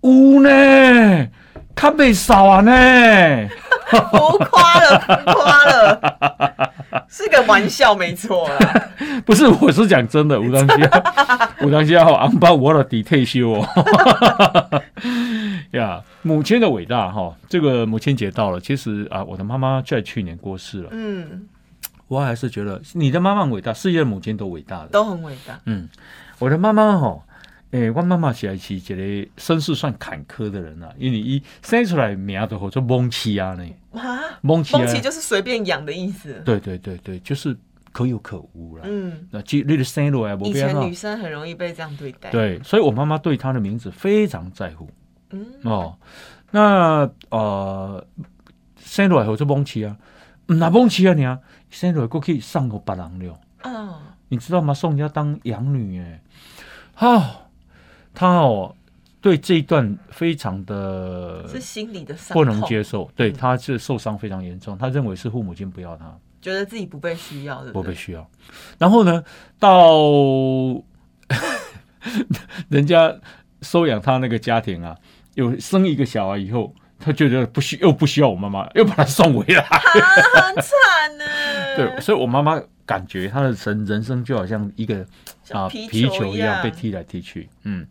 [0.00, 1.28] 有呢，
[1.74, 3.48] 较袂少啊呢，
[3.90, 6.72] 浮夸了，浮夸了。
[7.10, 8.90] 是个玩笑，没错啦。
[9.26, 10.88] 不是，我是讲真的，吴当西，
[11.62, 13.68] 吴当西好，安巴我的底退休哦。
[15.72, 20.90] 呀，母亲的伟大哈，这个母亲节到了，其实啊，我的妈妈在去年过世了。
[20.92, 21.48] 嗯，
[22.06, 25.58] 我还是觉得你的妈妈伟大，世界的母亲都伟大的，都很伟大。
[25.64, 25.88] 嗯，
[26.38, 27.18] 我的妈妈哈。
[27.70, 33.68] 诶，我妈妈是是一个身世算坎坷的人啊，因为伊生出来名都好做蒙奇啊呢。
[33.92, 36.40] 啊，蒙奇就是随便养的意思。
[36.46, 37.54] 对对对对，就是
[37.92, 38.84] 可有可无啦。
[38.86, 42.30] 嗯，那其你的生落来，以前女生很容易被这样对待。
[42.30, 44.88] 对，所以我妈妈对她的名字非常在乎。
[45.30, 45.94] 嗯哦，
[46.50, 48.02] 那呃，
[48.78, 49.94] 生落来好做蒙奇啊，
[50.46, 53.38] 那蒙奇啊你啊，生落来过去上过八郎了。
[53.64, 54.72] 哦，你知道吗？
[54.72, 56.22] 送人家当养女哎，
[56.94, 57.47] 好。
[58.18, 58.74] 他哦，
[59.20, 64.76] 对这一段非常的，是心理的伤不能接受，对他是受伤非常严重。
[64.76, 68.28] 他认为是父母亲不要他，觉得自己不被需要的，不被需要。
[68.76, 69.22] 然后呢，
[69.60, 70.00] 到
[72.68, 73.14] 人家
[73.62, 74.96] 收养他那个家庭啊，
[75.34, 81.24] 有生一个小孩以后，他觉得不需又不需要我妈妈，又把他送回来， 很惨呢。
[81.86, 82.60] 对， 所以我妈妈。
[82.88, 85.06] 感觉她的人人生就好像一个
[85.50, 87.86] 啊皮球一样被踢来踢去，嗯，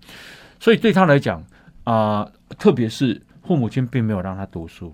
[0.59, 1.39] 所以对她来讲
[1.83, 4.91] 啊，特别是父母亲并没有让她读书，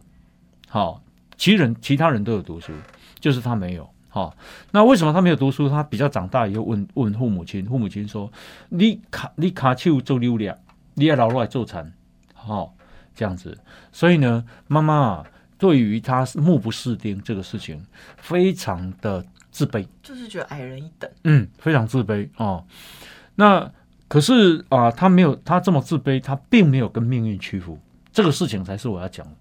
[0.67, 1.01] 好，
[1.38, 2.73] 其人其他人都有读书，
[3.21, 4.36] 就是她没有，好，
[4.71, 5.67] 那为什么他没有读书？
[5.67, 8.32] 他比较长大以后问问父母亲，父母亲说
[8.69, 10.56] ：“你卡你卡丘做溜俩，
[10.93, 11.91] 你要老来做残，
[12.32, 12.75] 好
[13.15, 13.58] 这样子。”
[13.91, 15.23] 所以呢，妈妈
[15.63, 17.82] 对于他目不识丁这个事情，
[18.17, 19.26] 非常的。
[19.54, 22.65] 自卑就是觉得矮人一等，嗯，非常自卑哦。
[23.36, 23.71] 那
[24.08, 27.78] 可是啊，他没有他这么自卑，他并没有跟命运屈服，
[28.12, 29.32] 这个事情才是我要讲的。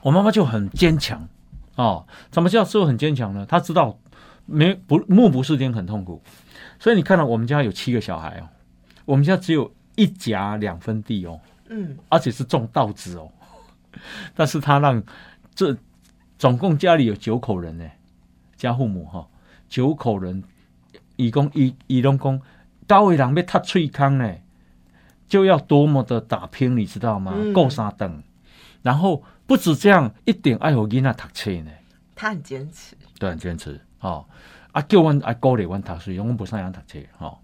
[0.00, 1.28] 我妈妈就很坚强
[1.76, 3.44] 啊，怎么叫做很坚强呢？
[3.46, 3.98] 她知道
[4.46, 6.22] 没不目不识丁很痛苦，
[6.78, 8.48] 所以你看到我们家有七个小孩哦，
[9.04, 13.30] 我们家只有一甲两分地哦，嗯，而且是种稻子哦，
[14.34, 15.02] 但是他让
[15.54, 15.76] 这
[16.38, 17.84] 总共家里有九口人呢。
[18.56, 19.28] 家父母哈，
[19.68, 20.42] 九口人，
[21.14, 22.42] 以公以以龙公，
[22.88, 24.34] 高位人要他翠康呢，
[25.28, 27.32] 就要多么的打拼，你知道吗？
[27.54, 28.20] 够三等，
[28.82, 31.70] 然后不止这样，一点爱我囡仔读册呢。
[32.16, 33.80] 他很坚持，对，很坚持。
[34.00, 34.26] 哦，
[34.72, 36.98] 啊，叫阮啊鼓励阮读书，永远不上扬读册。
[37.16, 37.38] 哈，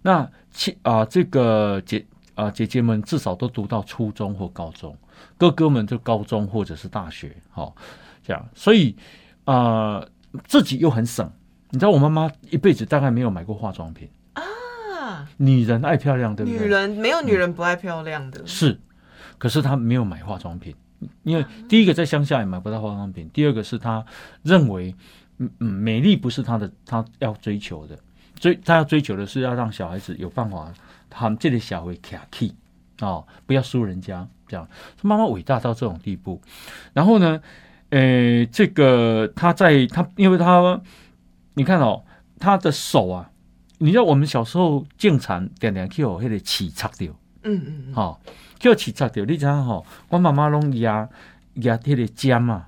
[0.00, 4.96] 那亲啊，这个姐啊姐姐们至少都读到初中或高中，
[5.38, 7.36] 哥哥们就高中或者是大学。
[7.50, 7.74] 好，
[8.22, 8.96] 这样，所以
[9.44, 10.06] 啊。
[10.44, 11.26] 自己又很省，
[11.70, 15.26] 你知道我妈妈一辈子大概没有买过化妆品啊。
[15.38, 16.60] 女人爱漂亮，对不对？
[16.60, 18.46] 女人没有女人不爱漂亮的。
[18.46, 18.78] 是，
[19.38, 20.76] 可是她没有买化妆品，
[21.22, 24.04] 因为第一个在乡下也买不到化妆品，第二个是她
[24.42, 24.94] 认为，
[25.38, 27.98] 嗯嗯，美丽不是她的，她要追求的，
[28.38, 30.70] 追她要追求的是要让小孩子有办法，
[31.08, 32.54] 他们这里小孩卡 key
[33.00, 34.68] 哦，不要输人家这样。
[35.02, 36.40] 妈妈伟大到这种地步，
[36.92, 37.40] 然后呢？
[37.88, 40.80] 呃，这个他在他，因为他，
[41.54, 42.02] 你看哦，
[42.40, 43.30] 他的手啊，
[43.78, 47.12] 你知道我们小时候经常点点 Q 那个起擦掉，
[47.44, 48.20] 嗯嗯嗯，好
[48.58, 51.08] ，Q 起擦掉，你知道哈，我妈妈拢压
[51.54, 52.66] 压那个尖嘛，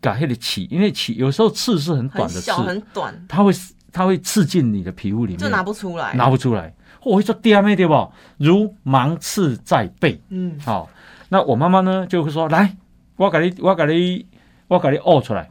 [0.00, 3.52] 改那个起，因为起有时候刺是很短的刺，很短，它会
[3.92, 6.72] 它会刺进你的皮肤里面，就拿不出来，拿不出来，
[7.02, 8.12] 我会说爹妹对不？
[8.38, 10.88] 如芒刺在背，嗯，好，
[11.34, 12.76] 那我妈妈呢就会说，来，
[13.16, 14.28] 我给你，我给你。
[14.66, 15.50] 我给你握出来，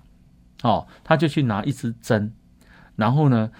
[0.63, 2.33] 哦，她就去拿一支针，
[2.95, 3.51] 然后呢，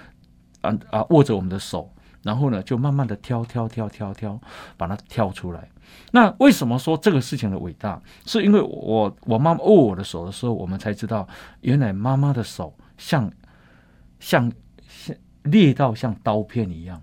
[0.62, 4.42] 啊啊握着我们的手，然后呢就慢慢的挑挑挑挑挑，
[4.78, 5.70] 把它挑出来。
[6.12, 8.02] 那为什么说这个事情的伟大？
[8.26, 11.28] 是因为我我妈妈握我的手的时候，我们才知道，
[11.62, 13.32] 原来妈妈的手像
[14.20, 14.52] 像
[14.88, 17.00] 像裂到像刀片一样，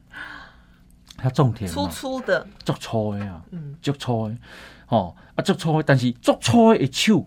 [1.16, 4.36] 它种田粗粗的，就粗的啊，嗯，就粗的，
[4.90, 7.26] 哦啊，足粗的，但是足粗的手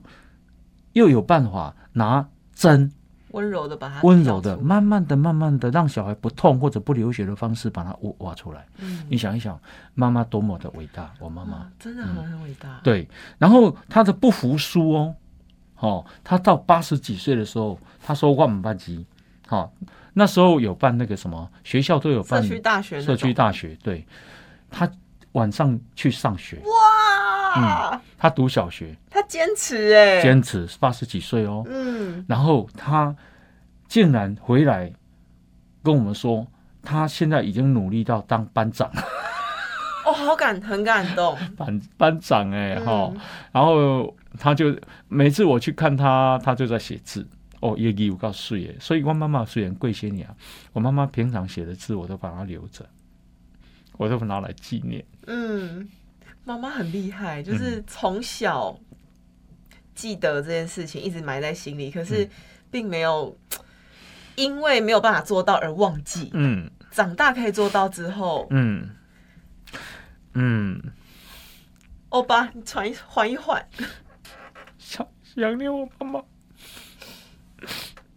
[0.93, 2.91] 又有办法拿针。
[3.31, 8.63] 温柔的把它，温柔的，慢慢的、慢慢的，让小孩不痛或者不流血的方式把它挖挖出来。
[8.77, 9.59] 嗯，你想一想，
[9.95, 12.79] 妈妈多么的伟大，我妈妈真的很很伟大。
[12.83, 15.15] 对，然后他的不服输哦，
[15.79, 19.03] 哦，他到八十几岁的时候，他说万班级，
[19.47, 19.73] 好，
[20.13, 24.05] 那时候有办那个什么学校都有办社区大学，社区大学，对，
[24.69, 24.87] 他
[25.31, 26.71] 晚上去上学，哇，
[27.55, 28.95] 嗯，他读小学。
[29.09, 33.15] 他坚持哎，坚持八十几岁哦，嗯，然后他
[33.87, 34.91] 竟然回来
[35.83, 36.45] 跟我们说，
[36.81, 38.89] 他现在已经努力到当班长，
[40.05, 43.13] 哦，好感很感动， 班班长哎哈，
[43.51, 44.75] 然后他就
[45.07, 47.27] 每次我去看他，他就在写字，
[47.59, 50.27] 哦，也有告诉耶，所以我妈妈虽然贵些年，
[50.71, 52.83] 我妈妈平常写的字我都把它留着，
[53.97, 55.05] 我都拿来纪念。
[55.27, 55.87] 嗯，
[56.43, 58.79] 妈妈很厉害，就是从小。
[59.95, 62.27] 记得这件事情一直埋在心里，可是
[62.71, 63.37] 并没有
[64.35, 66.31] 因为没有办法做到而忘记。
[66.33, 68.89] 嗯，长大可以做到之后，嗯
[70.33, 70.81] 嗯，
[72.09, 73.63] 欧巴，你喘一缓一缓，
[74.79, 76.23] 想想念我妈妈。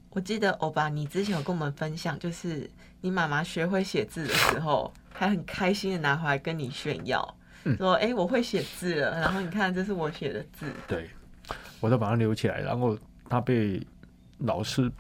[0.08, 2.70] 我记得欧巴，你之前有跟我们分享，就是
[3.02, 7.36] 你妈妈学会写字的时候，还很开心的拿回来跟你炫耀，
[7.76, 10.70] 说：“哎，我会写字了。”然后你看，这是我写的字。
[10.86, 11.10] 对。
[11.78, 12.98] 我都把它留起来，然后
[13.28, 13.80] 他被
[14.38, 14.90] 老师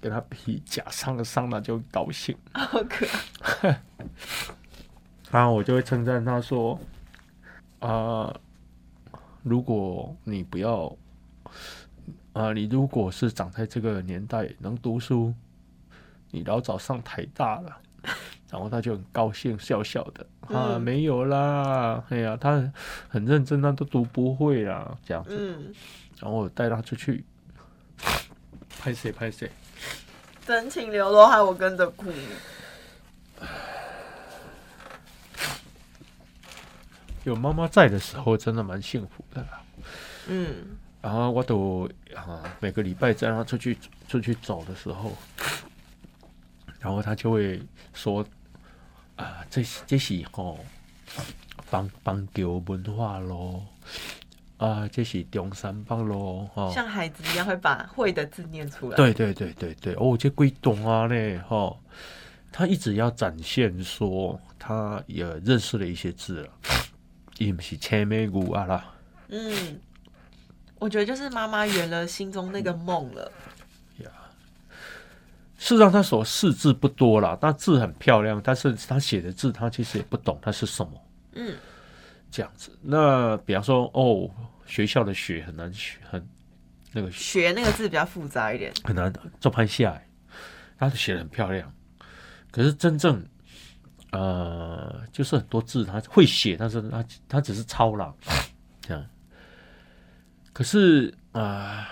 [0.00, 3.04] 给他皮夹伤了伤了就高兴， 好可
[3.60, 3.82] 爱。
[5.30, 6.78] 然后我就会称赞他说
[7.80, 8.32] ：“啊，
[9.42, 10.96] 如果你不要
[12.32, 15.34] 啊，你如果是长在这个年代能读书，
[16.30, 17.78] 你老早上台大了。”
[18.52, 22.62] 然后他就很高兴，笑笑的啊，没有啦，哎呀，他
[23.08, 25.30] 很认真，他都读不会啦，这样子。
[25.34, 25.74] 嗯。
[26.20, 27.24] 然后我带他出去，
[28.78, 29.50] 拍谁拍谁，
[30.46, 32.12] 真情流露，害我跟着哭。
[37.24, 39.46] 有妈妈在的时候，真的蛮幸福的。
[40.28, 40.76] 嗯。
[41.00, 45.16] 然后我都啊，每个礼拜带他出去出去走的时候，
[46.80, 47.58] 然后他就会
[47.94, 48.22] 说。
[49.16, 50.58] 啊，这是这是吼，
[51.70, 53.62] 邦邦桥文化咯，
[54.56, 58.96] 啊，这是中山邦咯，哈，像孩子一样会把会的字念出来。
[58.96, 61.76] 对对对对对，哦，这贵懂啊嘞，哈，
[62.50, 66.48] 他一直要展现说他也认识了一些字了，
[67.38, 68.94] 也不是千美古啊啦。
[69.28, 69.80] 嗯，
[70.78, 73.30] 我觉得就是妈妈圆了心中那个梦了。
[75.62, 78.40] 事实上，他所识字不多啦，但字很漂亮。
[78.42, 80.90] 但是他写的字，他其实也不懂它是什么。
[81.34, 81.54] 嗯，
[82.32, 82.76] 这样子。
[82.82, 84.28] 那比方说，哦，
[84.66, 86.28] 学校的学很难学，很
[86.90, 90.04] 那个学那个字比较复杂一点，很难做拍下来。
[90.76, 91.72] 他写的很漂亮，
[92.50, 93.24] 可是真正
[94.10, 98.12] 呃，就是很多字他会写，但是他他只是抄了
[98.80, 99.06] 这样。
[100.52, 101.88] 可是啊，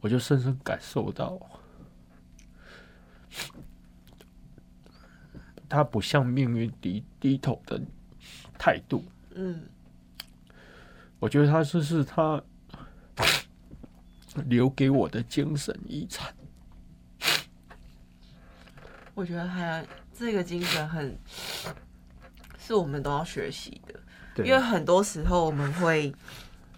[0.00, 1.38] 我就深深感受到。
[5.74, 7.80] 他不向命运低低头的
[8.56, 9.60] 态度，嗯，
[11.18, 12.40] 我觉得他这是他
[14.46, 16.32] 留给我的精神遗产。
[19.14, 19.84] 我觉得他
[20.16, 21.18] 这个精神很
[22.56, 26.14] 是我们都要学习的，因为很多时候我们会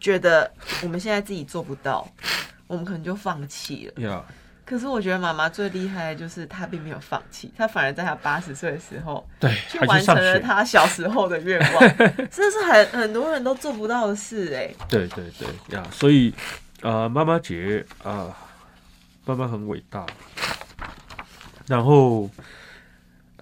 [0.01, 0.51] 觉得
[0.83, 2.07] 我们现在自己做不到，
[2.67, 4.27] 我们可能就放弃了。
[4.67, 11.97] 可是我觉得妈妈最厉害的就是她并没有放弃，她反而在她八十岁的时候，对，去完成了她小时候的愿望，
[12.29, 14.75] 这是很很多人都做不到的事哎。
[14.89, 16.35] 对对对呀，所以
[16.83, 18.37] 啊，妈妈节啊，
[19.25, 20.05] 妈妈很伟大。
[21.69, 22.29] 然后，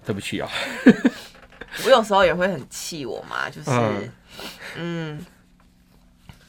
[0.05, 0.47] 对不起啊，
[1.85, 3.71] 我有时候也会很气我妈，就是
[4.75, 5.25] 嗯。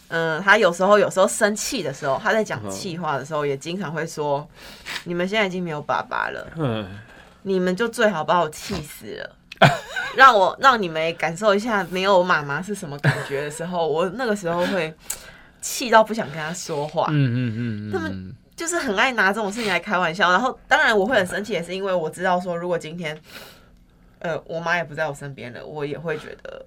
[0.09, 4.47] 嗯，他有时候有时候生气的时候，他在讲气话的时候，也经常会说
[5.05, 6.99] ：“你们现在已经没有爸爸了，嗯，
[7.42, 9.37] 你们就最好把我气死了，
[10.16, 14.95] 让我让你们感受一下没有妈妈是什么感觉的时候，我那个时候会
[15.61, 17.07] 气到不想跟他说话。
[17.11, 23.19] 嗯嗯嗯，他们就是很爱拿这种事情来开玩笑，然后当然我会很生气，也是因为我知道说，如果今天
[24.21, 26.64] 呃，我妈也不在我身边了，我也会觉得，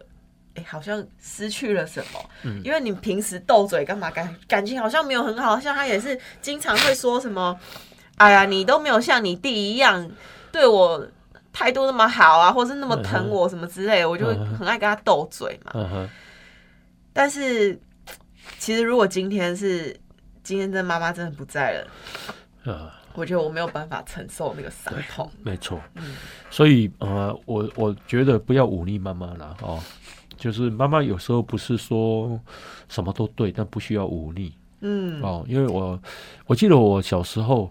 [0.55, 2.19] 哎，好像失去了什么。
[2.43, 4.09] 嗯，因为你平时斗嘴干嘛？
[4.11, 7.57] 感感情好像没有很好，像他也是经常会说什么，
[8.17, 10.09] 哎呀，你都没有像你弟一样
[10.51, 11.05] 对我
[11.53, 15.71] 态度那么好啊，或是那么疼我什么之类，我就会很爱跟他斗嘴嘛。
[15.75, 16.09] 嗯哼。
[17.13, 17.79] 但是，
[18.57, 19.95] 其实如果今天是
[20.43, 21.87] 今天这妈妈真的不在了，
[22.65, 22.99] 呃。
[23.15, 25.81] 我觉得我没有办法承受那个伤痛，没错。
[25.95, 26.15] 嗯，
[26.49, 29.83] 所以呃，我我觉得不要忤逆妈妈了哦。
[30.39, 32.39] 就是妈妈有时候不是说
[32.87, 34.51] 什么都对，但不需要忤逆。
[34.79, 36.01] 嗯，哦，因为我
[36.47, 37.69] 我记得我小时候，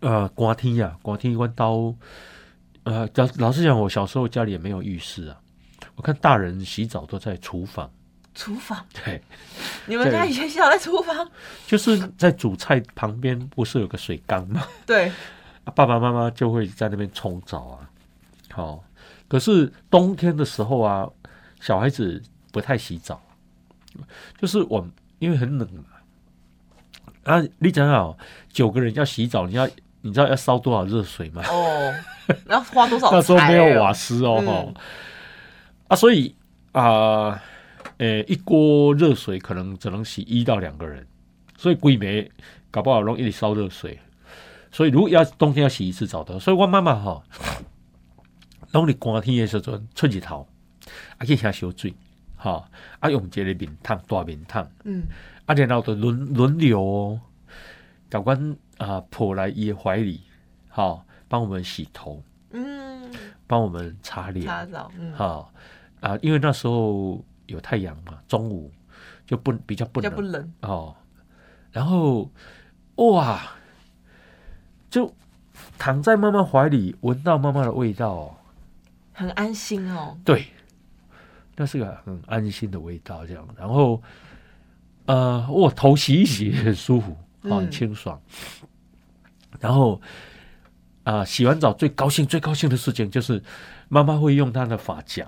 [0.00, 1.94] 呃，刮天呀，刮天一关刀。
[2.82, 5.38] 呃，老老实讲，我小时候家里也没有浴室啊。
[5.94, 7.88] 我看大人洗澡都在厨房。
[8.34, 9.20] 厨房 对，
[9.86, 11.30] 你们家以前洗澡在厨房，
[11.66, 14.62] 就是在煮菜旁边不是有个水缸吗？
[14.86, 15.12] 对，
[15.74, 17.90] 爸爸妈妈就会在那边冲澡啊。
[18.52, 18.82] 好，
[19.28, 21.08] 可是冬天的时候啊，
[21.60, 22.20] 小孩子
[22.50, 23.22] 不太洗澡，
[24.38, 24.84] 就是我
[25.20, 25.84] 因为很冷嘛。
[27.24, 28.16] 啊，你想想
[28.50, 29.68] 九个人要洗澡，你要
[30.00, 31.42] 你知道要烧多少热水吗？
[31.46, 31.94] 哦，
[32.48, 33.10] 要花多少？
[33.12, 34.80] 那时候没有瓦斯哦，哈。
[35.88, 36.34] 啊，所以
[36.72, 37.40] 啊。
[37.98, 41.06] 诶，一锅热水可能只能洗一到两个人，
[41.58, 42.30] 所以鬼没
[42.70, 43.98] 搞不好容易烧热水。
[44.72, 47.22] 所以如果要冬天要洗一次澡的，所以我妈妈哈，
[48.72, 50.48] 当你寒天的时阵出日头，
[51.20, 51.94] 啊去下烧水，
[52.34, 55.04] 哈啊用这个面汤大面汤，嗯，
[55.46, 57.20] 啊然后就轮轮流哦，
[58.10, 60.22] 搞阮啊抱来伊怀里，
[60.68, 63.12] 好帮我们洗头，嗯，
[63.46, 65.52] 帮我们擦脸，擦澡，嗯，好
[66.00, 67.24] 啊，因为那时候。
[67.50, 68.16] 有太阳嘛？
[68.28, 68.70] 中午
[69.26, 70.94] 就不比较不冷哦。
[71.72, 72.30] 然后
[72.94, 73.56] 哇，
[74.88, 75.12] 就
[75.76, 78.38] 躺在妈妈怀里，闻到妈妈的味道，
[79.12, 80.16] 很安心哦。
[80.24, 80.46] 对，
[81.60, 83.46] 那是个很安心的味道，这样。
[83.54, 84.02] 然后
[85.04, 88.18] 呃，我头洗一洗很舒服，很清爽。
[89.58, 90.00] 然后
[91.04, 93.42] 啊，洗完澡最高兴、最高兴的事情就是
[93.90, 95.26] 妈妈会用她的发夹，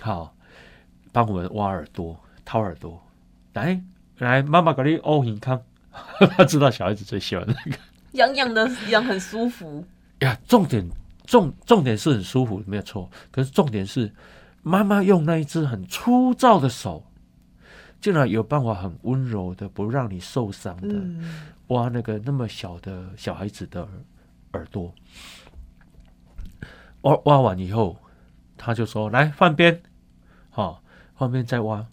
[0.00, 0.34] 好。
[1.14, 2.98] 帮我们挖耳朵、掏耳朵，
[3.52, 3.78] 来
[4.16, 5.62] 来，妈妈给你哦，很康，
[6.18, 7.78] 他知道小孩子最喜欢那个，
[8.12, 9.84] 痒痒的，痒很舒服
[10.20, 10.34] 呀。
[10.48, 10.88] 重点
[11.26, 13.10] 重重点是很舒服，没有错。
[13.30, 14.10] 可是重点是，
[14.62, 17.04] 妈妈用那一只很粗糙的手，
[18.00, 20.94] 竟然有办法很温柔的，不让你受伤的
[21.68, 23.86] 挖那个那么小的小孩子的
[24.52, 24.94] 耳朵。
[27.02, 27.96] 挖挖完以后，
[28.56, 29.82] 他就说：“来换边，
[30.50, 30.80] 好。”
[31.14, 31.86] 换边再挖，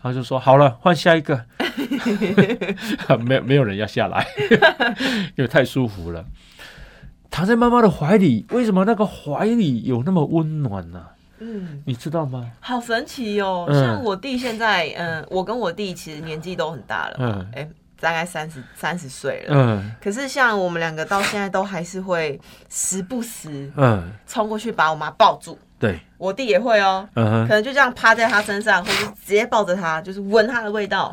[0.00, 1.44] 他就说好了，换下一个，
[3.18, 4.24] 没没有人要下来，
[5.34, 6.24] 因为太舒服了，
[7.28, 11.06] 躺在妈妈的怀里，为什么那个怀里有那么温暖呢？
[11.38, 12.50] 嗯，你知道吗？
[12.60, 13.66] 好神奇哦！
[13.70, 17.68] 像我弟现在，嗯，我跟我弟其实年纪都很大了，嗯，哎，
[18.00, 25.58] 大概三十三十岁了，嗯，可是像我们两个到现在都还是会时不时，嗯，冲过去把我妈抱住。
[25.78, 31.12] 对，我弟也会哦，可能就这样趴在他身上，或者直接抱着他，就是闻他的味道，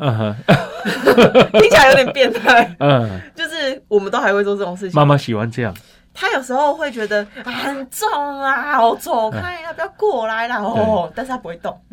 [1.60, 2.74] 听起来有点变态。
[2.80, 4.98] 嗯，就是我们都还会做这种事情。
[4.98, 5.74] 妈妈喜欢这样。
[6.14, 8.08] 他有时候会觉得很重
[8.40, 11.76] 啊，我走开呀，不要过来啦哦，但是他不会动，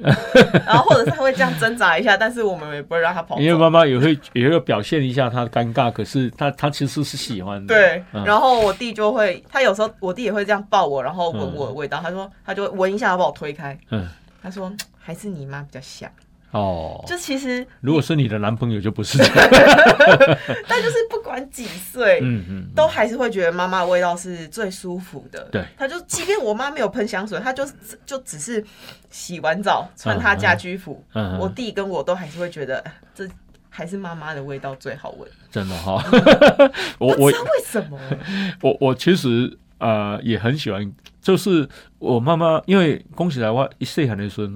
[0.65, 3.39] 然后或者是他会这样挣扎一下，但是我们也不会让他跑。
[3.39, 7.73] 因为妈妈也会也会表现一下他尴尬，可是他他其实是喜欢的。
[7.73, 13.77] 对，然后我弟就会，他有时候我弟也会这样抱我，然后闻我的味道，他说他就闻一下，他把我推开。
[13.89, 14.07] 嗯，
[14.43, 16.07] 他说还是你妈比较像。
[16.51, 19.17] 哦，就其实如果是你的男朋友就不是，
[20.67, 25.47] 但就是不管几岁，嗯嗯，都还是会觉得妈妈的味道是最舒服的。
[25.51, 27.65] 对，他就即便我妈没有喷香水，他就
[28.05, 28.63] 就只是
[29.09, 32.83] 洗完澡穿她家居服，嗯我弟跟我都还是会觉得
[33.15, 33.25] 这
[33.69, 35.29] 还是妈妈的味道最好闻。
[35.49, 36.03] 真的哈，
[36.99, 37.33] 我我为
[37.65, 37.97] 什么？
[38.61, 40.91] 我我其实呃也很喜欢，
[41.21, 41.67] 就是
[41.97, 44.51] 我妈妈，因为恭喜来我一岁还的时候。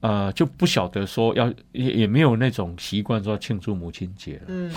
[0.00, 4.70] 呃，就不晓得说要也也没有那种习惯说庆祝母亲节了，嗯，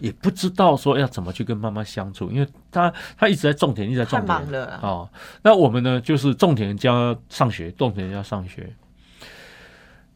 [0.00, 5.08] 也不知道说要怎么去跟妈妈相处，因为他他一直在种田，一直在种田，太忙了哦。
[5.42, 8.74] 那我们呢，就是种田加上学，种田加上学。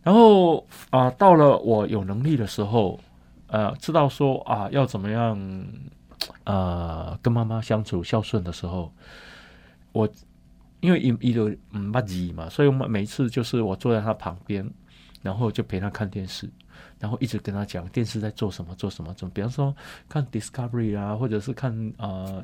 [0.03, 2.99] 然后啊，到了我有能力的时候，
[3.49, 5.67] 呃，知道说啊要怎么样
[6.45, 8.93] 呃跟妈妈相处孝顺的时候，
[9.93, 10.09] 我。
[10.81, 14.71] 因为一一都嗯不急嘛，所以我们每次就是我坐在他旁边，
[15.23, 16.49] 然后就陪他看电视，
[16.99, 19.75] 然后一直跟他讲电视在做什么做什么，怎么比方说
[20.09, 22.43] 看 Discovery 啊，或者是看呃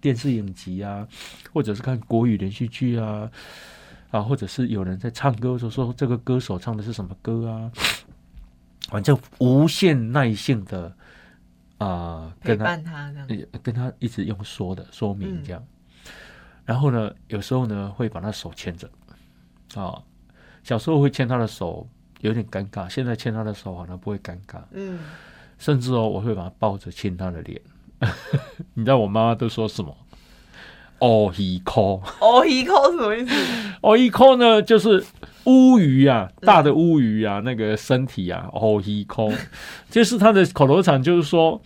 [0.00, 1.06] 电视影集啊，
[1.52, 3.30] 或者是看国语连续剧啊，
[4.10, 7.70] 啊，或者是有人在唱歌，说说这个歌手唱的是什么歌啊，
[8.88, 10.90] 反正无限耐性的
[11.76, 13.12] 啊，陪伴他
[13.62, 15.62] 跟他一直用说的说明这样，
[16.64, 18.90] 然后呢，有时候呢会把他手牵着，
[19.74, 20.02] 啊，
[20.62, 21.86] 小时候会牵他的手。
[22.24, 24.56] 有点尴尬，现在牵他的手好像不会尴尬。
[24.72, 24.98] 嗯，
[25.58, 27.60] 甚至哦，我会把他抱着亲他的脸。
[28.74, 29.94] 你知道我妈妈都说什么？
[31.00, 33.34] 哦一口，哦一口什么意思？
[33.82, 35.04] 哦一口呢，就是
[35.44, 39.30] 乌鱼啊，大的乌鱼啊，那个身体啊，哦一口，
[39.90, 41.60] 就是他的口头禅，就是说，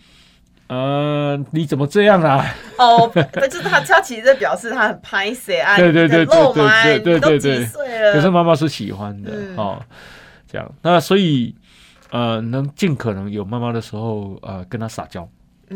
[0.67, 2.45] 呃，你怎么这样啊？
[2.77, 7.65] 哦，就是他，他其实在表示他很拍谁啊， 对对对对对对对对，
[8.13, 9.81] 可是妈妈是喜欢的哦。
[10.51, 11.53] 这样，那所以，
[12.09, 15.29] 呃，能尽可能有妈妈的时候，呃，跟她撒娇，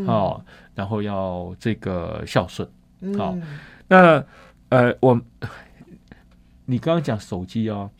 [0.07, 0.43] 哦，
[0.73, 2.67] 然后要这个孝顺，
[3.15, 3.37] 好，
[3.87, 4.25] 那，
[4.69, 5.21] 呃，我，
[6.65, 7.91] 你刚刚讲手机哦，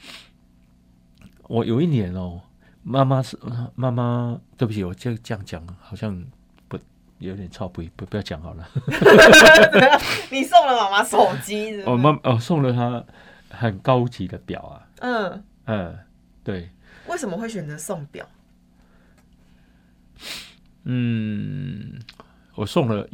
[1.44, 2.42] 我有一年哦，
[2.82, 3.38] 妈妈是
[3.76, 6.20] 妈妈，对不起，我就这样讲，好像
[6.68, 6.80] 不
[7.20, 8.68] 有点超不不不要讲好了。
[10.32, 11.84] 你送了妈妈手机？
[11.84, 13.04] 我妈哦，送了她
[13.56, 14.88] 很高级的表啊。
[15.02, 16.00] 嗯嗯。
[16.44, 16.70] 对，
[17.08, 18.28] 为什么会选择送表？
[20.84, 22.00] 嗯，
[22.56, 23.08] 我送了，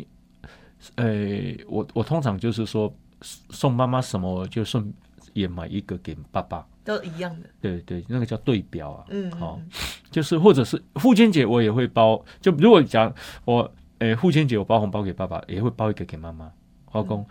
[0.95, 4.91] 呃，我我通常就是说送妈妈什么，就送
[5.33, 7.47] 也买一个给爸爸，都一样的。
[7.61, 9.05] 对对，那个叫对表啊。
[9.09, 9.61] 嗯，好，
[10.09, 13.13] 就是或者是父亲节我也会包，就如果讲
[13.45, 16.51] 我，诶，父亲节我包红包给爸爸，也会包一个给妈妈。
[16.91, 17.23] 老公，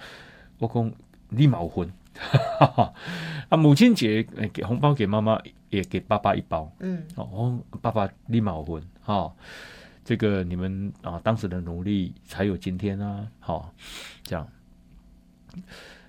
[0.59, 0.95] 我公
[1.31, 1.93] 立马婚。
[3.49, 5.41] 啊，母亲节给红包给妈妈，
[5.71, 6.71] 也给爸爸一包。
[6.81, 9.33] 嗯，哦，爸爸立马婚哈，
[10.05, 13.27] 这个你们啊，当时的努力才有今天啊。
[13.39, 13.73] 好，
[14.23, 14.47] 这样。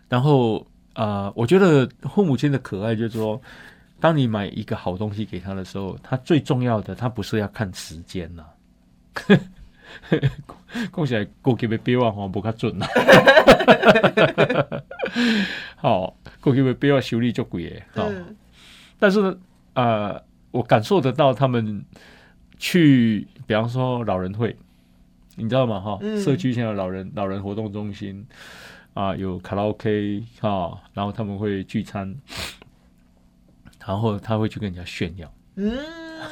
[0.08, 3.42] 然后啊，我觉得父母亲的可爱就是说，
[4.00, 8.46] 当你买一个好东西给他的时候，他最重要的，他不是要看时间呐。
[10.94, 12.86] 讲起来，高级的表啊，像不较准呐。
[15.78, 17.84] 好，高级的表啊，修理足贵诶。
[17.94, 18.10] 好，
[19.00, 19.38] 但是呢，
[19.74, 21.84] 呃，我感受得到他们
[22.58, 24.56] 去，比方说老人会，
[25.36, 25.80] 你知道吗？
[25.80, 28.26] 哈，社区现在老人老人活动中心
[28.94, 32.16] 啊，有卡拉 OK 哈，然后他们会聚餐，
[33.86, 35.32] 然后他会去跟人家炫耀。
[35.56, 35.78] 嗯，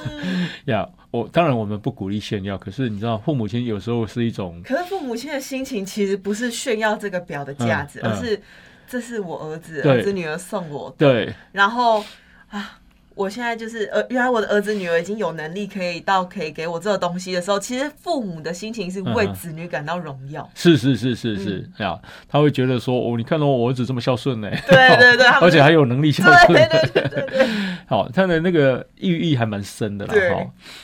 [0.65, 0.87] 呀。
[1.11, 2.57] 我当然，我们不鼓励炫耀。
[2.57, 4.61] 可是你知道，父母亲有时候是一种……
[4.63, 8.41] 可是父母亲的心情其实不是炫耀这个表的价值，而是
[8.87, 10.93] 这是我儿子、儿子、女儿送我。
[10.97, 11.33] 对。
[11.51, 12.03] 然后
[12.49, 12.79] 啊。
[13.17, 20.47] 我现在就是呃，原来我的儿子女儿已经有能力可以到可以给我这个东西的时候，其实父母的心情是为子女感到荣耀。
[20.53, 21.99] 是是是是是呀，
[22.29, 27.47] 他会觉得说哦，你看到我儿子这么孝顺呢，对 对对， 而且还有能力孝顺，对对对对对。
[27.87, 30.13] 好，他的那个寓意还蛮深的啦。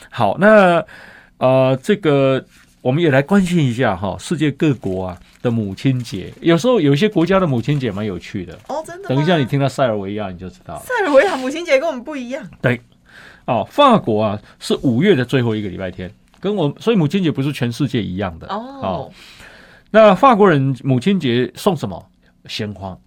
[0.10, 0.84] 好，好，那
[1.38, 2.44] 呃，这个
[2.84, 5.18] 我们也来关心一下哈，世界各国啊。
[5.42, 9.10] 的母亲节，有时候有一些国家的母亲节蛮有趣的哦，真的。
[9.10, 12.50] 等一下你听到塞尔维亚你就知道，塞尔维亚母亲节跟我们不一样。
[12.62, 12.80] 对，
[13.46, 16.10] 哦，法国啊是五月的最后一个礼拜天，
[16.40, 19.12] 跟我所以母亲节不是全世界一样的哦。
[19.92, 22.10] 那法国人母亲节送什么？
[22.48, 22.98] 鲜花，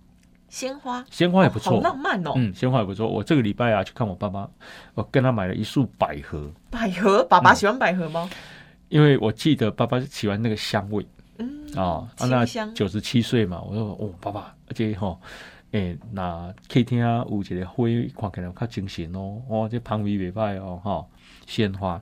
[0.51, 2.33] 鲜花，鲜花也不错，浪漫哦。
[2.37, 3.09] 嗯，鲜花也不错。
[3.09, 4.47] 我这个礼拜啊去看我爸爸，
[4.93, 6.53] 我跟他买了一束百合。
[6.71, 8.29] 百合，爸爸喜欢百合吗？
[8.89, 11.07] 因为我记得爸爸喜欢那个香味。
[11.39, 15.21] 嗯啊，那九十七岁嘛，我说哦，爸爸，而且吼，
[15.73, 21.05] 诶，那客厅啊有一个花，看起来较精神哦，哦，这旁边袂歹哦，哈，
[21.47, 22.01] 鲜花。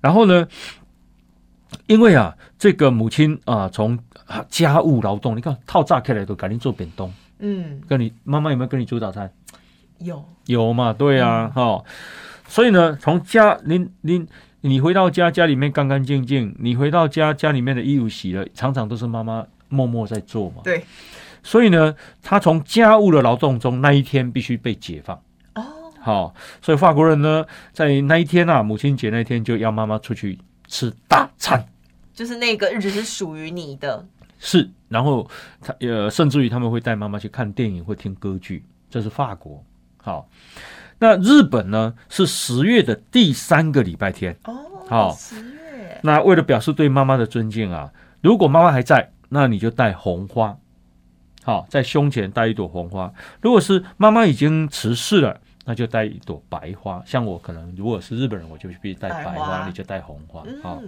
[0.00, 0.46] 然后呢，
[1.88, 3.98] 因为啊，这个母亲啊，从
[4.48, 9.28] 家务劳动，你看套炸开来都赶紧做便当，嗯，跟你妈妈有没有跟你煮早餐？
[9.98, 11.82] 有有嘛，对啊，哈，
[12.46, 14.24] 所以呢，从家您您。
[14.60, 16.54] 你回到家，家里面干干净净。
[16.58, 20.62] 你回到家，家里面的衣服洗了，常常都是妈妈默默在做嘛。
[20.64, 20.84] 对。
[21.44, 25.16] 所以呢，他从家务的劳动中，那一天必须被解放。
[25.54, 25.92] 哦。
[26.00, 30.36] 好，所以法国人呢，在那一天啊，母亲节那天就要妈妈出去
[30.66, 31.64] 吃大餐。
[32.12, 34.04] 就是那个日子是属于你的。
[34.40, 35.30] 是，然后
[35.60, 38.64] 他呃，甚至于他们会带妈妈去看电影会听歌剧。
[38.90, 39.64] 这是法国。
[39.98, 40.28] 好。
[41.00, 41.94] 那日本呢？
[42.08, 44.54] 是十月的第三个礼拜天哦。
[44.88, 46.00] 好，十月。
[46.02, 50.56] 那为了表示对妈妈的尊敬啊，如果妈妈还在，那你就戴红花。
[51.44, 53.12] 好，在胸前戴一朵红花。
[53.40, 57.02] 如果是妈妈已经辞世了，那就戴一朵白花。
[57.06, 60.42] 像我可能如果是日本人，我就必须戴白花，你就戴红花。
[60.62, 60.82] 好，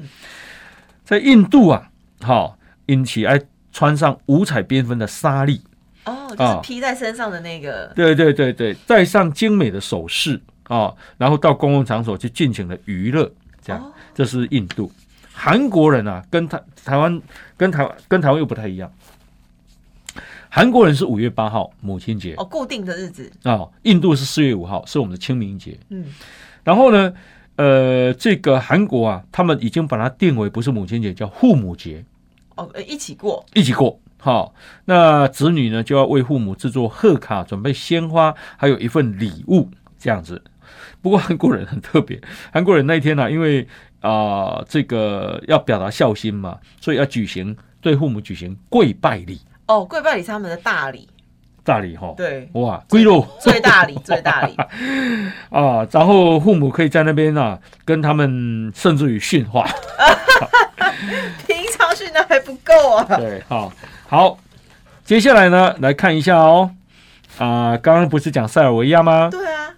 [1.05, 1.91] 在印度啊，
[2.21, 3.41] 好，引起爱
[3.73, 5.63] 穿上五彩缤纷的纱丽，
[6.11, 7.93] 哦，就是披在身上的那个。
[7.95, 13.31] 对对对对，戴上精美的首饰啊，然后到公共场所去尽情的娱乐，
[13.63, 14.91] 这样，这是印度。
[15.33, 17.21] 韩国人啊，跟台台湾
[17.57, 18.93] 跟台湾跟台湾又不太一样。
[20.53, 23.67] 韩国人是五月八号母亲节哦，固定的日子啊。
[23.83, 25.79] 印度是四月五号，是我们的清明节。
[25.91, 26.07] 嗯，
[26.65, 27.15] 然后呢，
[27.55, 32.05] 呃，这个韩国啊，他们已经把它定为不是母亲节，叫父母节。
[32.57, 33.99] 哦，一起过，一起过。
[34.21, 34.55] 好，
[34.85, 40.43] 那子女呢就要为父母制作贺卡，准备鲜花，还有一份礼物，这样子。
[41.03, 42.21] 不过韩国人很特别，
[42.53, 43.67] 韩国人那一天呢，因为
[44.01, 49.41] 啊，这个要表达孝心嘛，所以要举行对父母举行跪拜礼。
[49.67, 51.09] 哦，跪拜礼是他们的大礼，
[51.65, 52.13] 大礼哈。
[52.17, 54.55] 对，哇，跪喽，最大礼，最大礼
[55.51, 55.87] 啊！
[55.91, 59.67] 然后父母可以在那边啊，跟他们甚至于训话。
[61.47, 63.17] 平常训的还不够啊。
[63.17, 63.73] 对，好，
[64.11, 64.39] 好，
[65.05, 66.75] 接下来呢，来看一下哦。
[67.39, 69.29] 啊，刚刚不是讲塞尔维亚吗？
[69.31, 69.71] 对啊。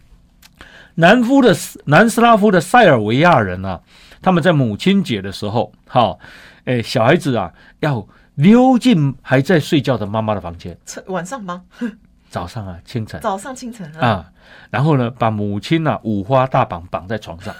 [0.94, 1.54] 南夫的
[1.84, 3.82] 南斯拉夫的塞尔维亚人啊，
[4.22, 6.18] 他们在母亲节的时候，好，
[6.64, 10.78] 哎，小孩子啊，要溜进还在睡觉的妈妈的房间。
[11.08, 11.64] 晚上吗？
[12.30, 13.20] 早上啊，清晨。
[13.20, 14.32] 早上清晨啊。
[14.70, 17.54] 然后呢，把母亲啊五花大绑绑在床上。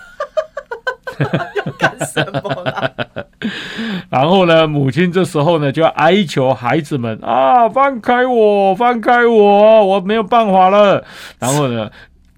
[1.56, 2.90] 要干什么？
[4.10, 11.04] 然后呢，母亲这时候呢就哀求孩子们啊，放开我，放开我，我没有办法了。
[11.38, 11.90] 然后呢。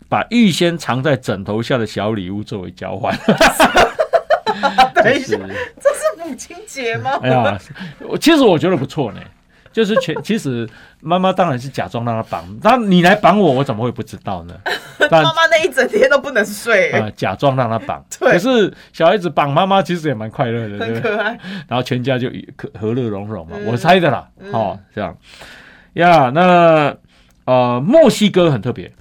[0.06, 3.12] 把预先藏在枕头下的小礼物作为交换。
[4.94, 5.36] 等一下，
[5.80, 7.18] 这是母亲节吗？
[7.20, 7.58] 哎呀，
[8.20, 9.20] 其实我觉得不错呢。
[9.74, 10.66] 就是全 其实
[11.00, 14.54] 妈妈当然是假装让他绑，那你来绑我，我怎么会不知道呢？
[15.10, 18.02] 妈妈那一整天都不能睡啊，假装让他绑。
[18.20, 21.38] 可是小孩子绑妈妈其实也蛮快乐的，很可爱。
[21.68, 24.28] 然后全家就和和乐融融嘛，我猜的啦。
[24.52, 25.18] 哦，这样
[25.94, 26.96] 呀，那
[27.44, 28.92] 呃，墨西哥很特别。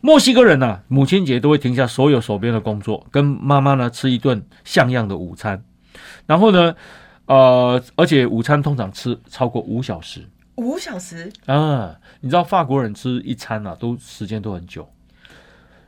[0.00, 5.62] 墨西哥人呢，母亲节都会停下所有手边的工作，跟妈妈呢吃一顿像样的午餐。
[6.26, 6.74] 然后呢，
[7.30, 10.26] 呃，而且午餐通常吃超过五小时。
[10.56, 11.96] 五小时啊！
[12.20, 14.86] 你知道法国人吃一餐啊，都时间都很久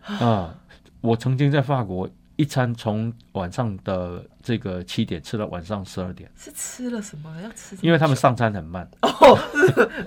[0.05, 0.55] 啊。
[1.01, 2.09] 我曾经在法国。
[2.36, 7.30] 一餐从晚上的这个七点吃到晚上十二点，是吃了什么？
[7.43, 7.76] 要吃？
[7.82, 9.38] 因为他们上餐很慢哦，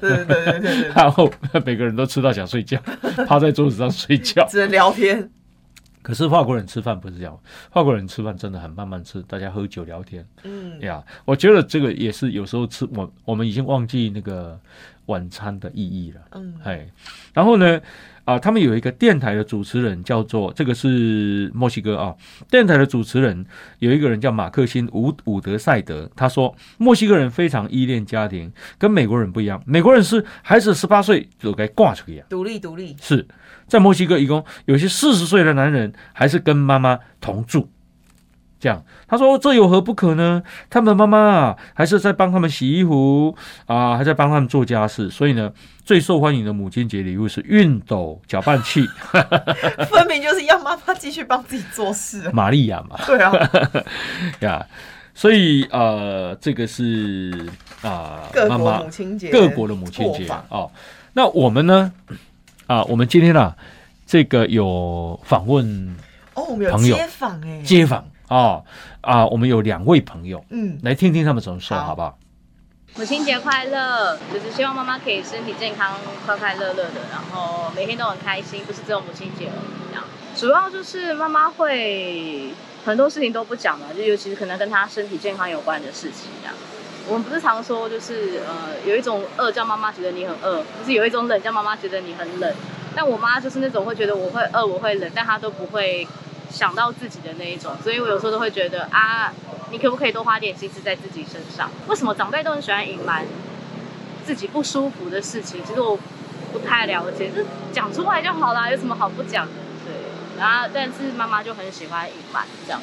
[0.02, 1.32] 对对对对， 然后
[1.64, 2.82] 每个人都吃到想睡觉，
[3.28, 5.30] 趴在桌子上睡觉，只能聊天。
[6.06, 7.36] 可是法国人吃饭不是这样，
[7.72, 10.24] 法国人吃饭真的很慢慢吃，大家喝酒聊天。
[10.44, 14.60] 嗯呀，我觉得这个也是有时候吃我我们已经忘记那个
[15.08, 16.22] 晚餐的意义了。
[16.34, 16.88] 嗯，哎，
[17.34, 17.82] 然后呢？
[18.26, 22.16] 啊，他们有一个电台的主持人，叫做这个是墨西哥啊。
[22.50, 23.46] 电台的主持人
[23.78, 29.62] 有一个人叫马克辛伍伍德赛德，他说墨西哥人非常依恋家庭，跟美国人不一样。
[29.68, 32.96] 美国人是孩子十八岁就该挂出去啊，独立独立。
[33.00, 33.24] 是
[33.68, 37.70] 在墨西哥，一共有些四十岁的男人还是跟妈妈同住。
[38.58, 40.42] 这样，他说这有何不可呢？
[40.70, 43.36] 他们妈妈啊，还是在帮他们洗衣服
[43.68, 45.10] 啊，还在帮他们做家事。
[45.10, 45.52] 所以呢，
[45.84, 48.88] 最受欢迎的母亲节礼物是熨斗、搅拌器。
[49.90, 52.32] 分明就是要妈妈继续帮自己做事。
[52.32, 53.34] 玛利亚嘛，对啊，
[54.40, 54.66] 呀，
[55.14, 57.48] 所以呃，这个是
[57.84, 60.72] 啊，各国母亲节，各国的母亲节哦。
[61.14, 61.92] 那我们呢？
[62.68, 63.56] 啊，我们今天啊，
[64.06, 65.96] 这个有访问
[66.34, 68.06] 哦，我们有街访哎，街访。
[68.28, 68.64] 啊
[69.02, 72.18] 啊，我们有两位朋友，嗯，来听听他们怎么说，好不好？
[72.96, 75.94] 母亲节快乐，就是希望妈妈可以身体健康、
[76.26, 79.48] 快快乐乐的，然后每天都很开心，不是只有母亲节
[79.90, 80.04] 这样。
[80.36, 82.50] 主要就是妈妈会
[82.84, 86.56] 很多事情都不讲嘛，就尤其是可能跟她身体健康有关的事情这样。
[87.08, 92.54] 我们不是常说，就是呃，有一种饿叫妈妈觉得你很饿，就是有一种冷叫妈妈觉得你很冷。
[92.96, 96.08] 但我妈就是那种会觉得我会饿，我会冷，但她都不会。
[96.48, 99.34] 想到自己的那一种，所以我有时候都会觉得啊，
[99.72, 101.70] 你可不可以多花点心思在自己身上？
[101.88, 103.26] 为什么长辈都很喜欢隐瞒
[104.24, 105.60] 自己不舒服的事情？
[105.66, 106.00] 其实我
[106.54, 107.44] 不太了解，就
[107.74, 109.54] 讲出来就好啦，有什么好不讲的？
[109.86, 112.80] 对，然后但是妈妈就很喜欢隐瞒这样，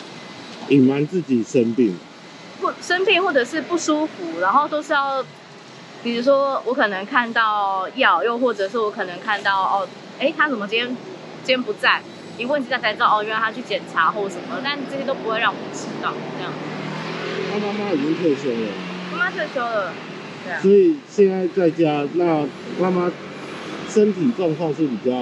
[0.69, 1.97] 隐瞒自己生病，
[2.63, 5.23] 不生病或者是不舒服，然后都是要，
[6.01, 9.89] 比如说我可能看到药，又或者是我可能看到哦，
[10.21, 10.87] 哎，他怎么今天
[11.45, 12.01] 今天不在？
[12.39, 16.15] 一问之下才知道哦，原来他去检查或什么，但这些都不会让我们知道。
[16.39, 16.53] 这样。
[17.53, 18.69] 他妈妈已经退休了。
[19.11, 19.93] 妈妈退休了。
[20.45, 20.61] 对啊。
[20.63, 22.47] 所以现在在家，那
[22.79, 23.11] 妈妈
[23.89, 25.13] 身体状况是比较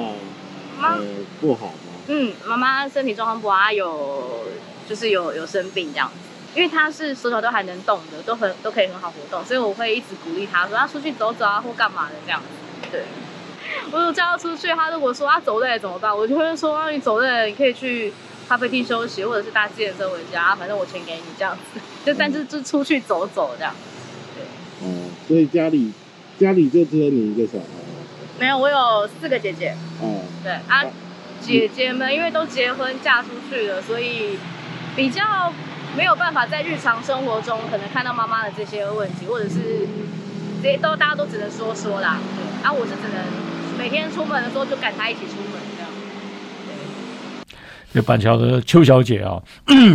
[0.81, 0.99] 呃
[1.41, 1.73] 不好吗？
[2.07, 4.47] 嗯，妈妈身体状况不好，有
[4.89, 6.30] 就是有有生病这样子。
[6.55, 12.91] 因为他是手脚都还能动的，都很都可以很好活动，所以我会一直鼓励他说他出去走走啊，或干嘛的这样子。
[12.91, 13.05] 对，
[13.93, 18.13] 我有叫他出去，他如果说他走累怎么办，我就会说你走累，你可以去
[18.49, 21.81] 咖啡厅休息，或者是搭自行车回家，反正我钱给你这样子。
[22.05, 23.73] 就但是就出去走走这样。
[24.35, 24.89] 对。
[24.89, 25.93] 哦，所以家里
[26.37, 27.67] 家里就只有你一个小孩。
[28.41, 29.77] 没有，我有四个姐姐。
[30.03, 30.25] 哦。
[30.43, 30.85] 对啊，
[31.41, 34.37] 姐姐们因为都结婚嫁出去了，所以
[34.97, 35.53] 比较。
[35.97, 39.89] 没有办法在日常生活中可能看到妈妈的这些问题，或者是
[40.63, 42.45] 这些都大家都只能说说啦，对。
[42.67, 45.91] 啊，我是只能每天出门的时候就赶她一起出门这样。
[47.93, 49.43] 就板桥的邱小姐啊，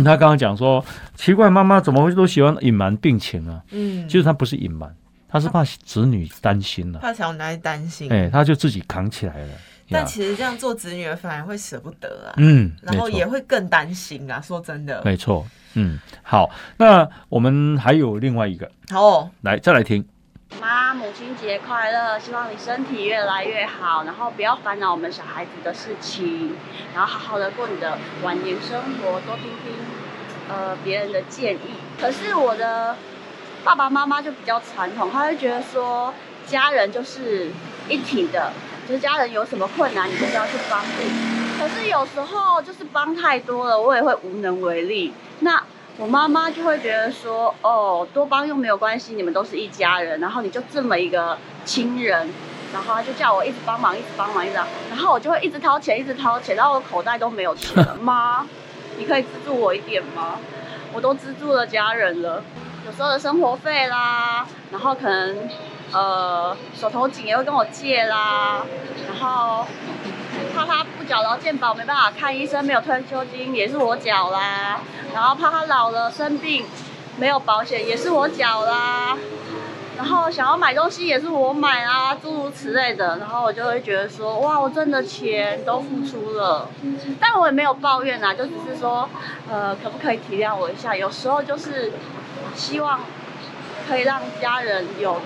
[0.04, 0.84] 她刚刚讲说，
[1.14, 3.62] 奇怪妈妈怎么会都喜欢隐瞒病情啊？
[3.70, 4.94] 嗯，其实她不是隐瞒，
[5.28, 9.48] 她是怕子女担心了，怕小孩担心，哎，她就自己扛起来了。
[9.90, 14.40] 但其实这样做子女反而会舍不得啊，嗯，然后也会更担心啊。
[14.40, 15.46] 说真的，没错。
[15.74, 20.06] 嗯，好，那我们还有另外一个，好，来再来听。
[20.60, 22.18] 妈，母亲节快乐！
[22.18, 26.54] 希望你身体越来越好，然后不要烦恼我们小孩子的事情，
[26.94, 29.74] 然后好好的过你的晚年生活，多听听
[30.48, 31.58] 呃别人的建议。
[32.00, 32.96] 可是我的
[33.64, 36.14] 爸爸妈妈就比较传统，他会觉得说
[36.46, 37.50] 家人就是
[37.88, 38.52] 一体的，
[38.86, 40.88] 就是家人有什么困难，你就是要去帮助。
[41.58, 45.12] 可是有时候就是帮太多了，我也会无能为力。
[45.40, 45.62] 那
[45.98, 52.30] 我妈妈就会觉得说，哦，多帮又没有关系，你们都是一家人，然后你就这么一个亲人，
[52.72, 54.54] 然后就叫我一直帮忙，一直帮忙，一直，
[54.90, 57.96] 然后我就会一直掏钱，一直掏钱，然后我口袋都没有钱了。
[58.00, 58.46] 妈，
[58.98, 60.38] 你可以资助我一点吗？
[60.92, 62.42] 我都资助了家人了，
[62.86, 65.48] 有时候的生活费啦，然后可能
[65.92, 68.62] 呃手头紧也会跟我借啦，
[69.08, 69.66] 然后。
[70.54, 74.80] 怕他不缴劳健保没办法看医生，没有退休金也是我缴啦。
[75.14, 76.64] 然后怕他老了生病
[77.18, 79.16] 没有保险也是我缴啦。
[79.96, 83.18] 然后想要买东西也是我买啊，诸如此类的。
[83.18, 86.68] 然后我就会觉得说，哇，我挣的钱都付出了，
[87.20, 89.08] 但我也没有抱怨啊，就只是说，
[89.50, 90.94] 呃，可不可以体谅我一下？
[90.96, 91.92] 有时候就是
[92.54, 93.00] 希望
[93.88, 95.20] 可以让家人有。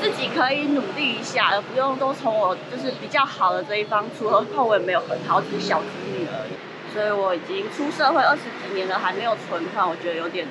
[0.00, 4.30] 自己可以努力一下，而不用都从我就是比较好的这一方出。
[4.30, 6.52] 何况我也没有很好，只是小子女而已。
[6.94, 10.46] 所以我已经出社会二十几年了，还没有存款，我觉得有点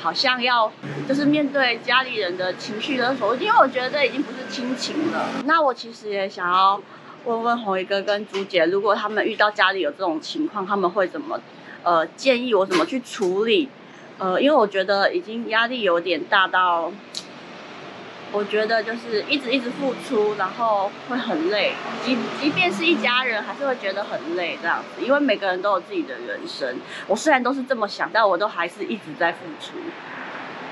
[0.00, 0.72] 好像要
[1.06, 5.28] 就是面对家里人的情绪勒索，因为我觉得这已经不是亲情了。
[5.44, 6.80] 那我其实也想要
[7.24, 11.38] 问问红一哥跟朱姐，如果他们遇到家里有这种情况，他们会怎么
[11.82, 13.68] 呃建议我怎么去处理？
[14.18, 16.90] 呃，因为我觉得已经压力有点大到。
[18.32, 25.04] 我觉得就是一直一直付出，然后会很累，即即便是一家人，还是会觉得很累这样子。
[25.04, 29.76] 因为每个人都有自己的人生，我虽然都是这么想，但我都还是一直在付出。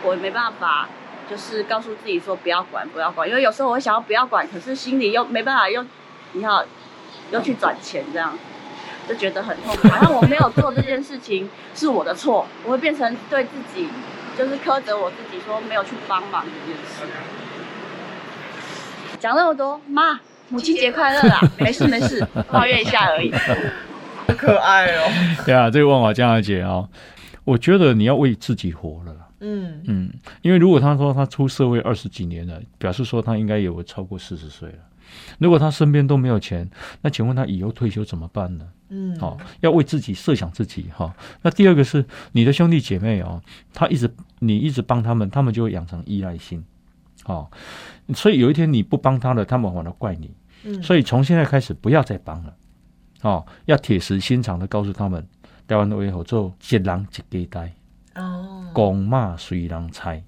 [0.02, 0.88] 我没办法，
[1.28, 5.84] 就是告诉自己说不要管，不要管，因为有时候我会想要不要管，可是心里又没办法，又
[6.32, 6.64] 你要
[7.30, 8.38] 又去转钱这样，
[9.06, 9.88] 就觉得很痛苦。
[9.88, 13.90] 好像我没有做这件事情是我的错，我会变成对自己
[14.38, 17.04] 就是苛责我自己，说没有去帮忙这件事。
[19.20, 20.18] 讲那么多，妈，
[20.48, 21.38] 母亲节快乐啦！
[21.60, 23.30] 没事没事，抱怨一下而已。
[24.38, 25.42] 可爱哦。
[25.44, 26.88] 对啊，这个万华江小姐啊，
[27.44, 29.14] 我觉得你要为自己活了。
[29.40, 30.10] 嗯嗯，
[30.40, 34.78] 因为如果他说他出社会二十几年了，表示说他应该有超过四十岁了。
[35.38, 36.70] 如果他身边都没有钱，
[37.02, 38.64] 那请问他以后退休怎么办呢？
[38.88, 41.14] 嗯，好，要为自己设想自己哈。
[41.42, 43.42] 那第二个是你的兄弟姐妹哦，
[43.74, 46.64] 他一直你一直帮他们，他们就会养成依赖性。
[47.24, 47.50] 好。
[48.14, 50.34] 所以有一天你不帮他了，他们反而怪你。
[50.64, 52.54] 嗯，所以从现在开始不要再帮了，
[53.22, 55.26] 哦，要铁石心肠的告诉他们，
[55.66, 57.72] 台湾的为合做一人一家呆。
[58.22, 60.22] 哦，公骂随人猜。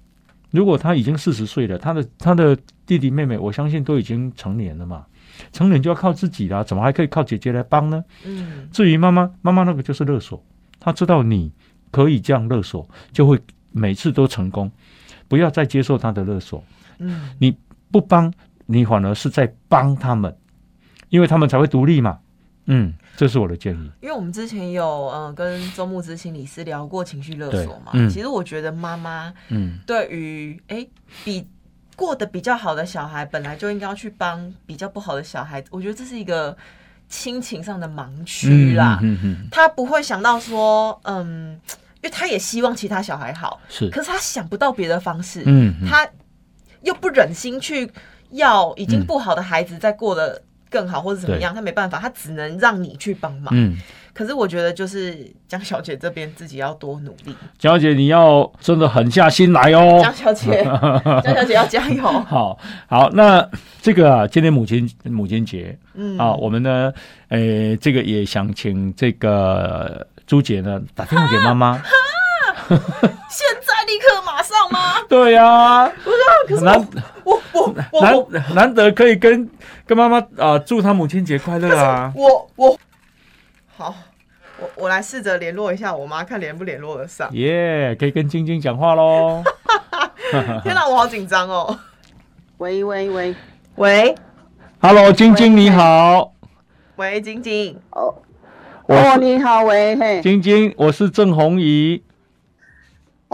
[0.49, 2.57] 如果他已经四十岁了，他的他的
[2.87, 5.05] 弟弟妹妹，我相信都已经成年了嘛，
[5.51, 8.03] 成年就要靠自己啦，怎么还可以靠姐姐来帮呢？
[8.25, 10.43] 嗯，至于妈妈，妈妈那个就是勒索，
[10.79, 11.51] 他知道你
[11.91, 13.39] 可以这样勒索，就会
[13.71, 14.71] 每次都成功，
[15.27, 16.63] 不要再接受他的勒索。
[16.97, 17.55] 嗯，你。
[17.93, 18.33] 不帮
[18.65, 20.35] 你，反而是在帮他们，
[21.09, 22.17] 因为他们才会独立嘛。
[22.65, 23.91] 嗯，这是我的建议。
[24.01, 27.91] 因为我们之前有嗯跟周牧之心理师聊过情绪勒索嘛。
[27.93, 28.09] 嗯。
[28.09, 30.87] 其实我觉得妈妈嗯对于哎
[31.23, 31.47] 比
[31.95, 35.63] 过得比较好的小孩，本来就应该要去帮比较不好的小孩。
[35.69, 36.57] 我觉得这是一个
[37.07, 38.97] 亲情上的盲区啦。
[39.03, 39.47] 嗯嗯。
[39.51, 41.51] 他不会想到说嗯，
[42.01, 45.43] 因为他也希望其他小孩好，是，可是他想不到别的方式。
[45.45, 45.75] 嗯。
[45.87, 46.09] 他。
[46.83, 47.91] 又不忍心去
[48.31, 53.53] 要已经不好的孩子再过得更好，或者怎么样，他没办法，他只能让你去帮忙。
[53.55, 53.77] 嗯。
[54.13, 57.35] 可是我觉得，就是江小姐这边自己要多努力。
[57.57, 59.99] 江小姐，你要真的狠下心来哦。
[60.03, 60.63] 江小姐，
[61.23, 62.03] 江小姐要加油。
[62.03, 62.55] 好
[62.87, 63.49] 好，那
[63.81, 66.93] 这个啊，今天母亲母亲节，嗯啊，我们呢，
[67.29, 71.81] 诶，这个也想请这个朱姐呢打电话给妈妈。
[72.69, 74.12] 现在立刻
[74.73, 74.79] 吗？
[75.07, 75.87] 对呀。
[75.87, 76.17] 不是，
[76.47, 76.87] 可是难
[77.23, 79.49] 我我难难得可以跟
[79.85, 82.11] 跟妈妈啊祝她母亲节快乐啊。
[82.15, 82.77] 我我。
[83.75, 83.93] 好，
[84.59, 87.29] 我我来试着联络一下我妈，看联不联络得上。
[87.33, 89.43] 耶，可以跟晶晶讲话喽。
[90.63, 91.79] 天哪，我好紧张哦。
[92.57, 93.35] 喂喂喂
[93.75, 94.15] 喂
[94.79, 96.33] ，Hello，晶晶你好。
[96.95, 97.79] 喂，晶晶。
[97.89, 98.13] 哦，
[98.85, 100.21] 哦，你好，喂嘿。
[100.21, 102.03] 晶晶，我是郑红怡。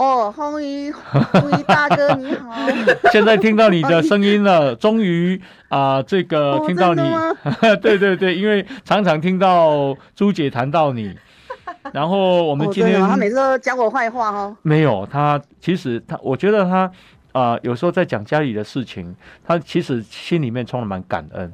[0.00, 2.54] 哦，红衣红衣大哥你好，
[3.12, 5.38] 现在听到你的声音了，终于
[5.68, 7.02] 啊，这个听到你，
[7.82, 11.14] 对对对，因为常常听到朱姐谈到你，
[11.92, 16.90] 然后我们今天他每次都讲我坏话哦，没有，他其实他，我觉得他
[17.32, 21.52] 啊，有时候在讲家里的事情，他其实心里面充满感恩。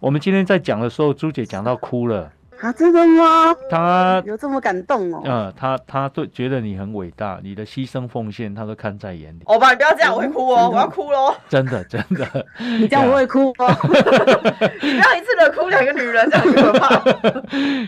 [0.00, 2.32] 我们今天在讲的时候，朱姐讲到哭了。
[2.62, 3.52] 啊，真的吗？
[3.68, 5.20] 他有这么感动哦。
[5.24, 9.40] 嗯，他他对觉得你很伟大，你的牺牲奉献，他都看在眼里。
[9.46, 11.34] 欧巴，你不要这样，我会哭哦，我要哭喽。
[11.48, 12.46] 真的真的，
[12.78, 13.66] 你这样我会哭哦。
[14.80, 17.02] 你不要一次的哭两个女人，这样可怕。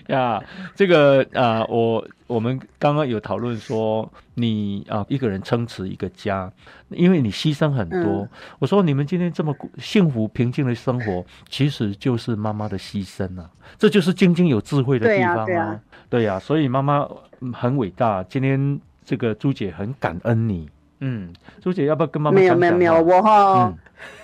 [0.13, 0.43] 呀，
[0.75, 2.05] 这个啊，我。
[2.27, 6.51] 我们刚刚有讨论说，你啊一个人撑持一个家，
[6.89, 8.27] 因为你牺牲很多。
[8.59, 13.51] 我说你们今天这么幸福平静的生活，其实就是妈妈的牺牲啊！
[13.79, 15.79] 这就是晶晶有智慧的地方啊！
[16.09, 17.07] 对呀，所以妈妈
[17.53, 18.23] 很伟大。
[18.25, 20.69] 今天这个朱姐很感恩你。
[21.01, 22.37] 嗯，朱姐要不要跟妈妈？
[22.37, 23.71] 没有没有没有，我哈，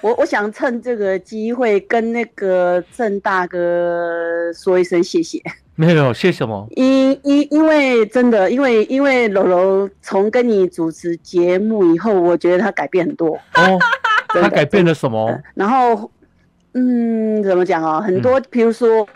[0.01, 5.39] 我我想趁这个机会跟那个郑大哥说一声谢谢。
[5.81, 6.66] 没有，谢什么？
[6.76, 13.35] 因因因为真的，因为因为柔柔从跟你主持节目以后，我觉得他改变很多。
[13.55, 13.78] 哦，
[14.28, 15.41] 他改变了什么？
[15.55, 16.11] 然后，
[16.74, 17.99] 嗯，怎么讲啊？
[17.99, 19.09] 很多，比如说，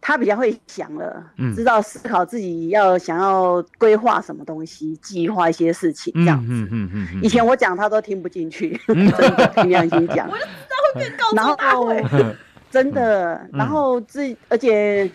[0.00, 1.24] 他比较会想了，
[1.56, 6.52] 知道思考自己要想要规划什么东西，计划一些事情这样子。
[6.52, 7.20] 嗯嗯嗯嗯。
[7.20, 10.26] 以前我讲他都听不进去， 真的凭良心讲。
[10.30, 12.36] 我就知道会变高大会。
[12.70, 15.10] 真的，然后自而且。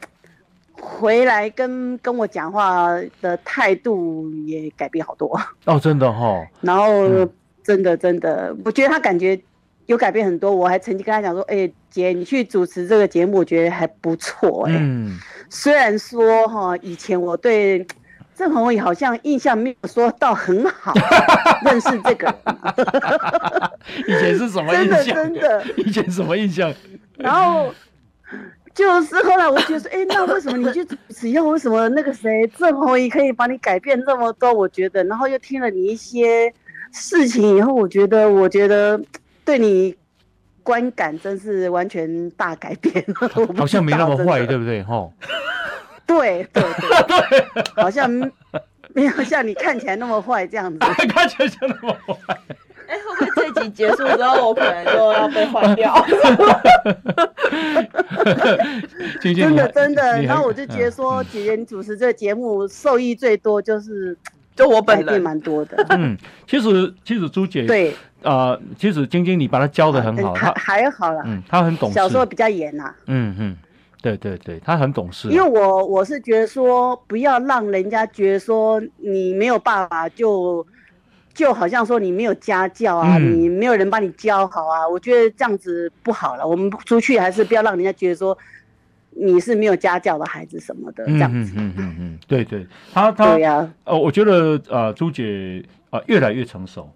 [0.86, 2.88] 回来跟跟我讲话
[3.21, 6.45] 的态度也改变好多 哦，真的哈。
[6.61, 7.07] 然后
[7.63, 9.39] 真的真的，我觉得他感觉
[9.86, 10.53] 有改变很多。
[10.53, 14.73] 我还曾经跟他讲说：“哎，姐，你去主持这个节目，我觉得还不错。”哎，
[15.49, 17.86] 虽然说哈，以前我对
[18.36, 20.93] 郑红伟好像印象没有说到很好，
[21.65, 22.36] 认识这个。
[24.07, 25.15] 以前是什么印象？
[25.15, 26.73] 真的，以前什么印象？
[27.17, 27.73] 然后。
[28.74, 34.51] 就是后来我觉得说，哎，那为什么你去主持以后，为什么那个谁郑红怡可以把你改变这么多？
[34.51, 36.51] 我觉得，然后又听了你一些
[36.91, 38.99] 事情以后，我觉得，我觉得
[39.45, 39.95] 对你
[40.63, 43.05] 观感真是完全大改变。
[43.55, 44.82] 好像没那么坏，对不对？
[44.84, 45.07] 哈，
[46.07, 46.63] 对对
[47.07, 48.09] 对， 好像
[48.93, 50.80] 没有像你看起来那么坏这样子。
[51.13, 52.38] 看起来像那么坏。
[52.93, 55.93] 哎，会不会这集结束之后，我可能就要被换掉？
[59.19, 64.15] 真的真的，然后我就觉得说，姐姐你主持这个节目，受益最多就是
[64.55, 65.83] 就我本人蛮多的。
[65.97, 66.15] 嗯，
[66.47, 71.95] 其实其实朱姐对啊，其实晶晶你把她教的很好，她还好啦，嗯，她很懂事。
[71.95, 73.57] 小时候比较严呐，嗯嗯，
[74.03, 75.29] 对对对，她很懂事。
[75.29, 80.63] 因为我我是觉得说，不要让人家觉得说你没有办法就。
[81.34, 86.47] 就好像说你没有家教啊，你没有人帮你教好啊，我觉得这样子不好了。
[86.47, 88.38] 我们出去还是不要让人家觉得说
[89.09, 91.53] 你是没有家教的孩子什么的这样子。
[91.55, 96.91] 嗯嗯嗯嗯，对对，他他对呀，呃，我觉得呃朱姐啊越来越成熟，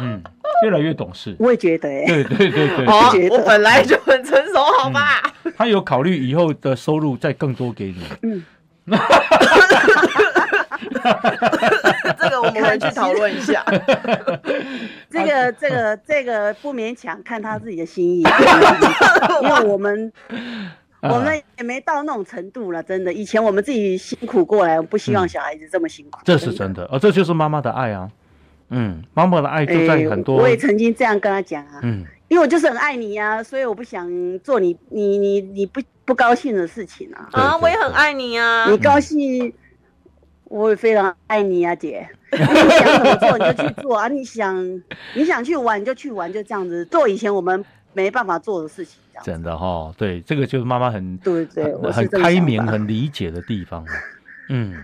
[0.00, 0.22] 嗯，
[0.64, 1.36] 越来越懂事。
[1.38, 5.22] 我也觉得，对对对对，我本来就很成熟，好吧？
[5.56, 8.02] 他有考虑以后的收入再更多给你。
[8.22, 8.42] 嗯。
[12.18, 13.64] 这个我们去讨论一下。
[15.10, 18.22] 这个这个这个不勉强，看他自己的心意。
[19.42, 20.12] 因为我们
[21.02, 23.12] 我们也没到那种程度了，真的。
[23.12, 26.20] 以前我们自己辛苦过来，我不希望小孩子这么辛苦。
[26.24, 28.08] 这是真的，哦，这就是妈妈的爱啊。
[28.70, 30.36] 嗯，妈妈的爱就在很多。
[30.36, 31.80] 我也曾经这样跟他讲啊。
[31.82, 34.08] 嗯，因为我就是很爱你呀，所以我不想
[34.40, 37.28] 做你你你你不不高兴的事情啊。
[37.32, 38.66] 啊，我也很爱你啊。
[38.70, 39.52] 你高兴。
[40.44, 42.08] 我也非常爱你啊，姐！
[42.30, 44.82] 你想怎么做你就去做啊，你想
[45.14, 47.08] 你想去玩你就去玩，就这样子做。
[47.08, 48.98] 以前我们没办法做的事情。
[49.22, 53.86] 真的哈，对，这个就是妈妈很对对，很开明、很理解的地方。
[54.50, 54.74] 嗯，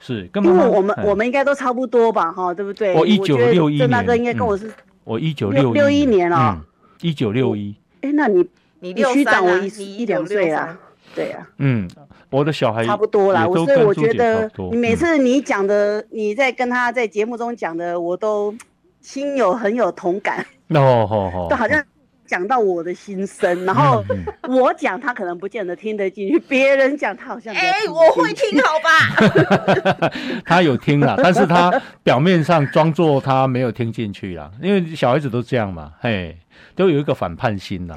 [0.00, 2.94] 是，因为我们我们应该都差不多吧，哈，对不对？
[2.94, 4.72] 我一九六一年，大哥应该跟我是，
[5.04, 6.64] 我一九六六一年啊，
[7.02, 7.76] 一九六一。
[8.00, 8.48] 哎，那你
[8.80, 10.78] 你虚长我一一两岁啊？
[11.14, 11.46] 对呀。
[11.58, 11.86] 嗯，
[12.30, 18.54] 我的小孩差不多啦，所以我觉得你每次你讲的，你在跟他在节目中讲的，我都
[19.00, 20.44] 心有很有同感。
[20.74, 21.84] 哦，好好，都好像。
[22.28, 24.04] 讲到我的心声，然后
[24.48, 30.10] 我讲他可能不见得听得进去，别人讲他好像哎，我会听好吧？
[30.44, 31.70] 他有听了，但是他
[32.02, 36.36] 表面上装作他没有听进去啦，因为小孩子都这样嘛，嘿，
[36.74, 37.96] 都有一个反叛心啦。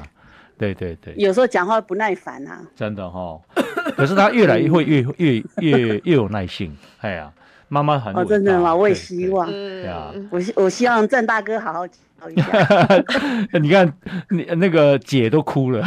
[0.60, 3.40] 对对对，有时候讲话不耐烦啊，真的哈，
[3.96, 7.32] 可是他越来越会越越越越有耐性，哎呀，
[7.68, 8.74] 妈妈很哦，真的吗？
[8.74, 9.50] 我也希望，
[9.82, 12.44] 呀，我我希望郑大哥好好教一下。
[13.58, 13.90] 你看，
[14.28, 15.82] 你那个姐都哭了，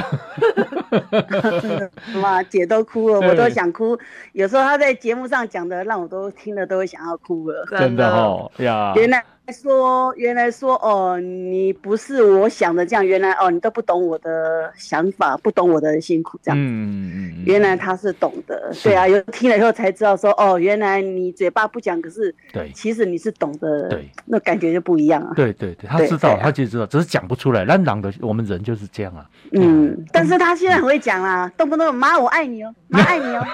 [2.22, 3.98] 妈，姐都哭了，我都想哭。
[4.34, 7.66] 有时候他在节目上讲的，让我都听了都会想要哭了。
[7.72, 9.24] 真的哦，呀，原来。
[9.52, 13.06] 说原来说哦，你不是我想的这样。
[13.06, 16.58] 原来哦，你都不懂我的想法，不懂我的辛苦这样。
[16.58, 17.44] 嗯嗯嗯。
[17.46, 23.90] 原来他是懂的，对啊，有听了以后才知道说哦，原来你嘴巴不讲，可是对，其实你是懂的。
[23.90, 25.34] 对，那感觉就不一样啊。
[25.36, 27.66] 对对对，他知道，他就知道，只是讲不出来。
[27.66, 29.30] 那狼的我们人就是这样啊。
[29.52, 33.48] 嗯，但是他现在很会讲啦，动不动妈我爱你哦，妈爱你哦，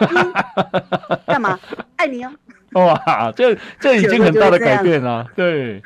[1.27, 1.59] 干嘛？
[1.95, 2.31] 爱你哦。
[2.71, 5.79] 哇，这这已经很大的改变了，对，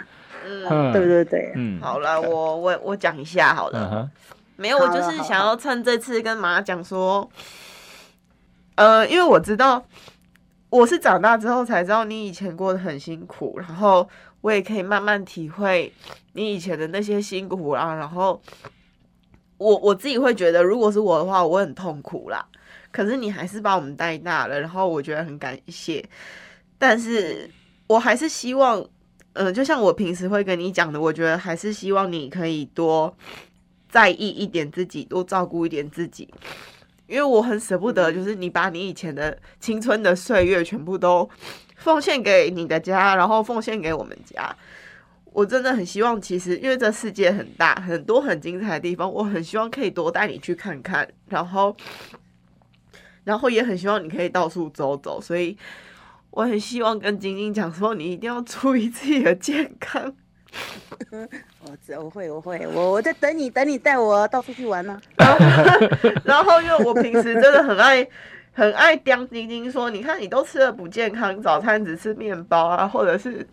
[0.45, 4.09] 嗯，对对对，嗯，好了，我我我讲一下好了，
[4.55, 7.29] 没有，我就是想要趁这次跟妈讲说，
[8.75, 9.83] 呃，因为我知道
[10.69, 14.07] 我是长大之后才知道你以前过得很辛苦，然后
[14.39, 15.91] 我也可以慢慢体会
[16.31, 18.41] 你以前的那些辛苦啊，然后
[19.63, 22.45] 我我自己会觉得，如果是我的话，我很痛苦啦，
[22.91, 26.03] 可是你还是把我们带大了，然后我觉得很感谢。
[26.77, 27.49] 但是
[27.87, 28.85] 我还是希望，
[29.33, 33.15] 嗯，就像我平时会跟你讲的，我觉得还是希望你可以多
[33.89, 36.27] 在意一点自己，多照顾一点自己，
[37.07, 41.29] 因为我很舍不得，就是你把你以前的青春的岁月全部都
[41.77, 44.53] 奉献给你的家，然后奉献给我们家。
[45.33, 51.75] 我真的很希望，其实因为这世界很大，很多很精彩的地方，我很希望可以多带你去看看，然后，
[53.23, 55.57] 然后也很希望你可以到处走走，所以。
[56.35, 60.11] 我很希望跟晶晶讲说，你一定要注意自己的健康。
[61.11, 64.99] 我我会我会我我在等你等你带我到处去玩呢。
[65.15, 65.87] 然后
[66.25, 68.07] 然后因为我平时真的很爱
[68.51, 73.47] 很爱刁晶晶说，你看你都吃的不健康，早餐只吃面包啊，或者是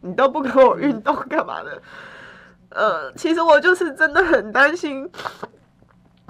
[0.00, 1.82] 你都不跟我运动干嘛的？
[2.70, 5.08] 呃，其实我就是真的很担心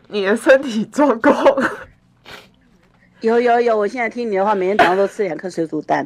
[0.08, 1.34] 你的身体状况。
[3.22, 6.04] 有有有，我现在听你的话，每天早上都吃两颗水煮蛋。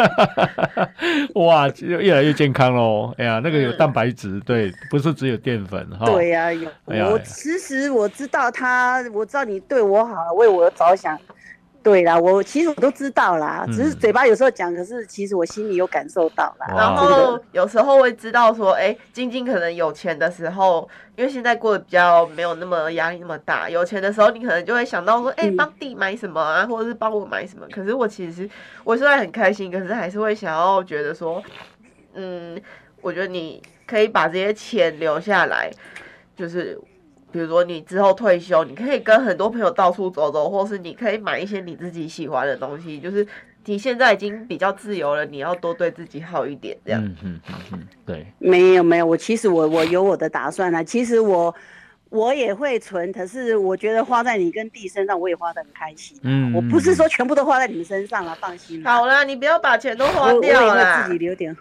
[1.34, 3.12] 哇，就越来越健康喽！
[3.16, 6.04] 哎呀，那个有蛋白质，对，不是只有淀粉哈。
[6.04, 6.68] 对呀，有。
[7.10, 11.18] 我其实我知道他，我知道你对我好，为我着想。
[11.82, 16.66] 对啦，我其实我都知道啦，只是嘴巴有时候讲，可是其实我心里有感受到啦。
[16.68, 27.66] 然后有时候会知道说，哎，晶晶可能有钱的时候，因为现在过得比较没有那么压力那么大，有钱的时候你可能就会想到说，哎，帮弟买什么啊，或者是帮我买什么。
[27.72, 28.48] 可是我其实
[28.84, 31.42] 我虽然很开心，可是还是会想要觉得说，
[32.14, 32.60] 嗯，
[33.00, 35.70] 我觉得你可以把这些钱留下来，
[36.36, 36.80] 就是。
[37.32, 43.00] 比如说你之后退休，你可以跟很多朋友到处走走，或是你可以买一些你自己喜欢的东西。
[43.00, 43.26] 就是
[43.64, 47.02] 你现在已经比较自由了，你要多对自己好一点，这样。
[47.02, 47.40] 嗯嗯
[47.72, 48.26] 嗯，对。
[48.38, 50.82] 没有没有，我其实我我有我的打算啊。
[50.84, 51.54] 其实我。
[52.12, 56.18] 我也会存，可是我觉得花在你跟弟身上，我也花得很开心。
[56.22, 58.84] 嗯，我不是说全部都花在你们身上了，放心。
[58.84, 61.04] 好了，你不要把钱都花掉了。
[61.04, 61.56] 自己留点。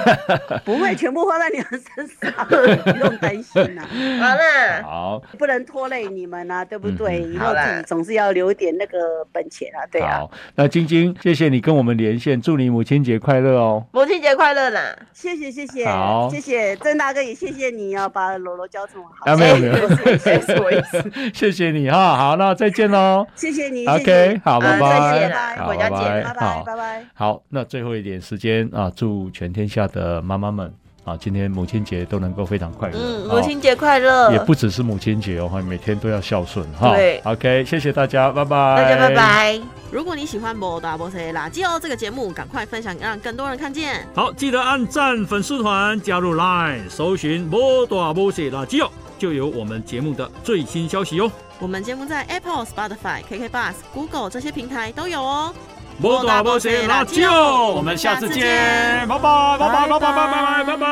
[0.64, 3.82] 不会全部花在你们身上，不用担心呐。
[4.20, 7.20] 好了，好，不能拖累你们啊，对不对？
[7.20, 10.20] 以后自己总是要留点那个本钱啊，对啊。
[10.20, 13.84] 好，那晶晶，谢谢你跟我们连线，祝你母亲节快乐哦。
[13.92, 14.96] 母亲节快乐啦！
[15.12, 15.84] 谢谢谢谢，
[16.30, 19.30] 谢谢郑大哥也谢谢你哦，把罗罗教这么好。
[19.30, 19.89] 啊，没有没有。
[21.34, 23.26] 谢谢你哈，好，那再见喽。
[23.34, 27.04] 谢谢你，OK，好，拜拜，好，拜拜，好，拜拜。
[27.14, 30.72] 好，那最后一点时间啊，祝全天下的妈妈们
[31.04, 32.98] 啊，今天母亲节都能够非常快乐。
[32.98, 34.30] 嗯，母亲节快乐。
[34.32, 36.94] 也不只是母亲节哦，每天都要孝顺哈。
[36.94, 38.76] 对，OK，谢谢大家，拜拜。
[38.76, 39.60] 大家拜拜。
[39.90, 44.06] 如果你喜欢《摩大波塞垃圾哦》这个节目，赶快分享，让更多人看见。
[44.14, 48.88] 好，记得按赞粉丝团，加入 Line，搜寻《摩大波塞垃圾哦》。
[49.20, 51.30] 就有我们节目的最新消息哦。
[51.58, 55.54] 我们节目在 Apple、Spotify、KK Bus、Google 这些平台都有哦。
[56.02, 60.86] 我们下次见，拜拜拜拜拜拜拜拜拜拜。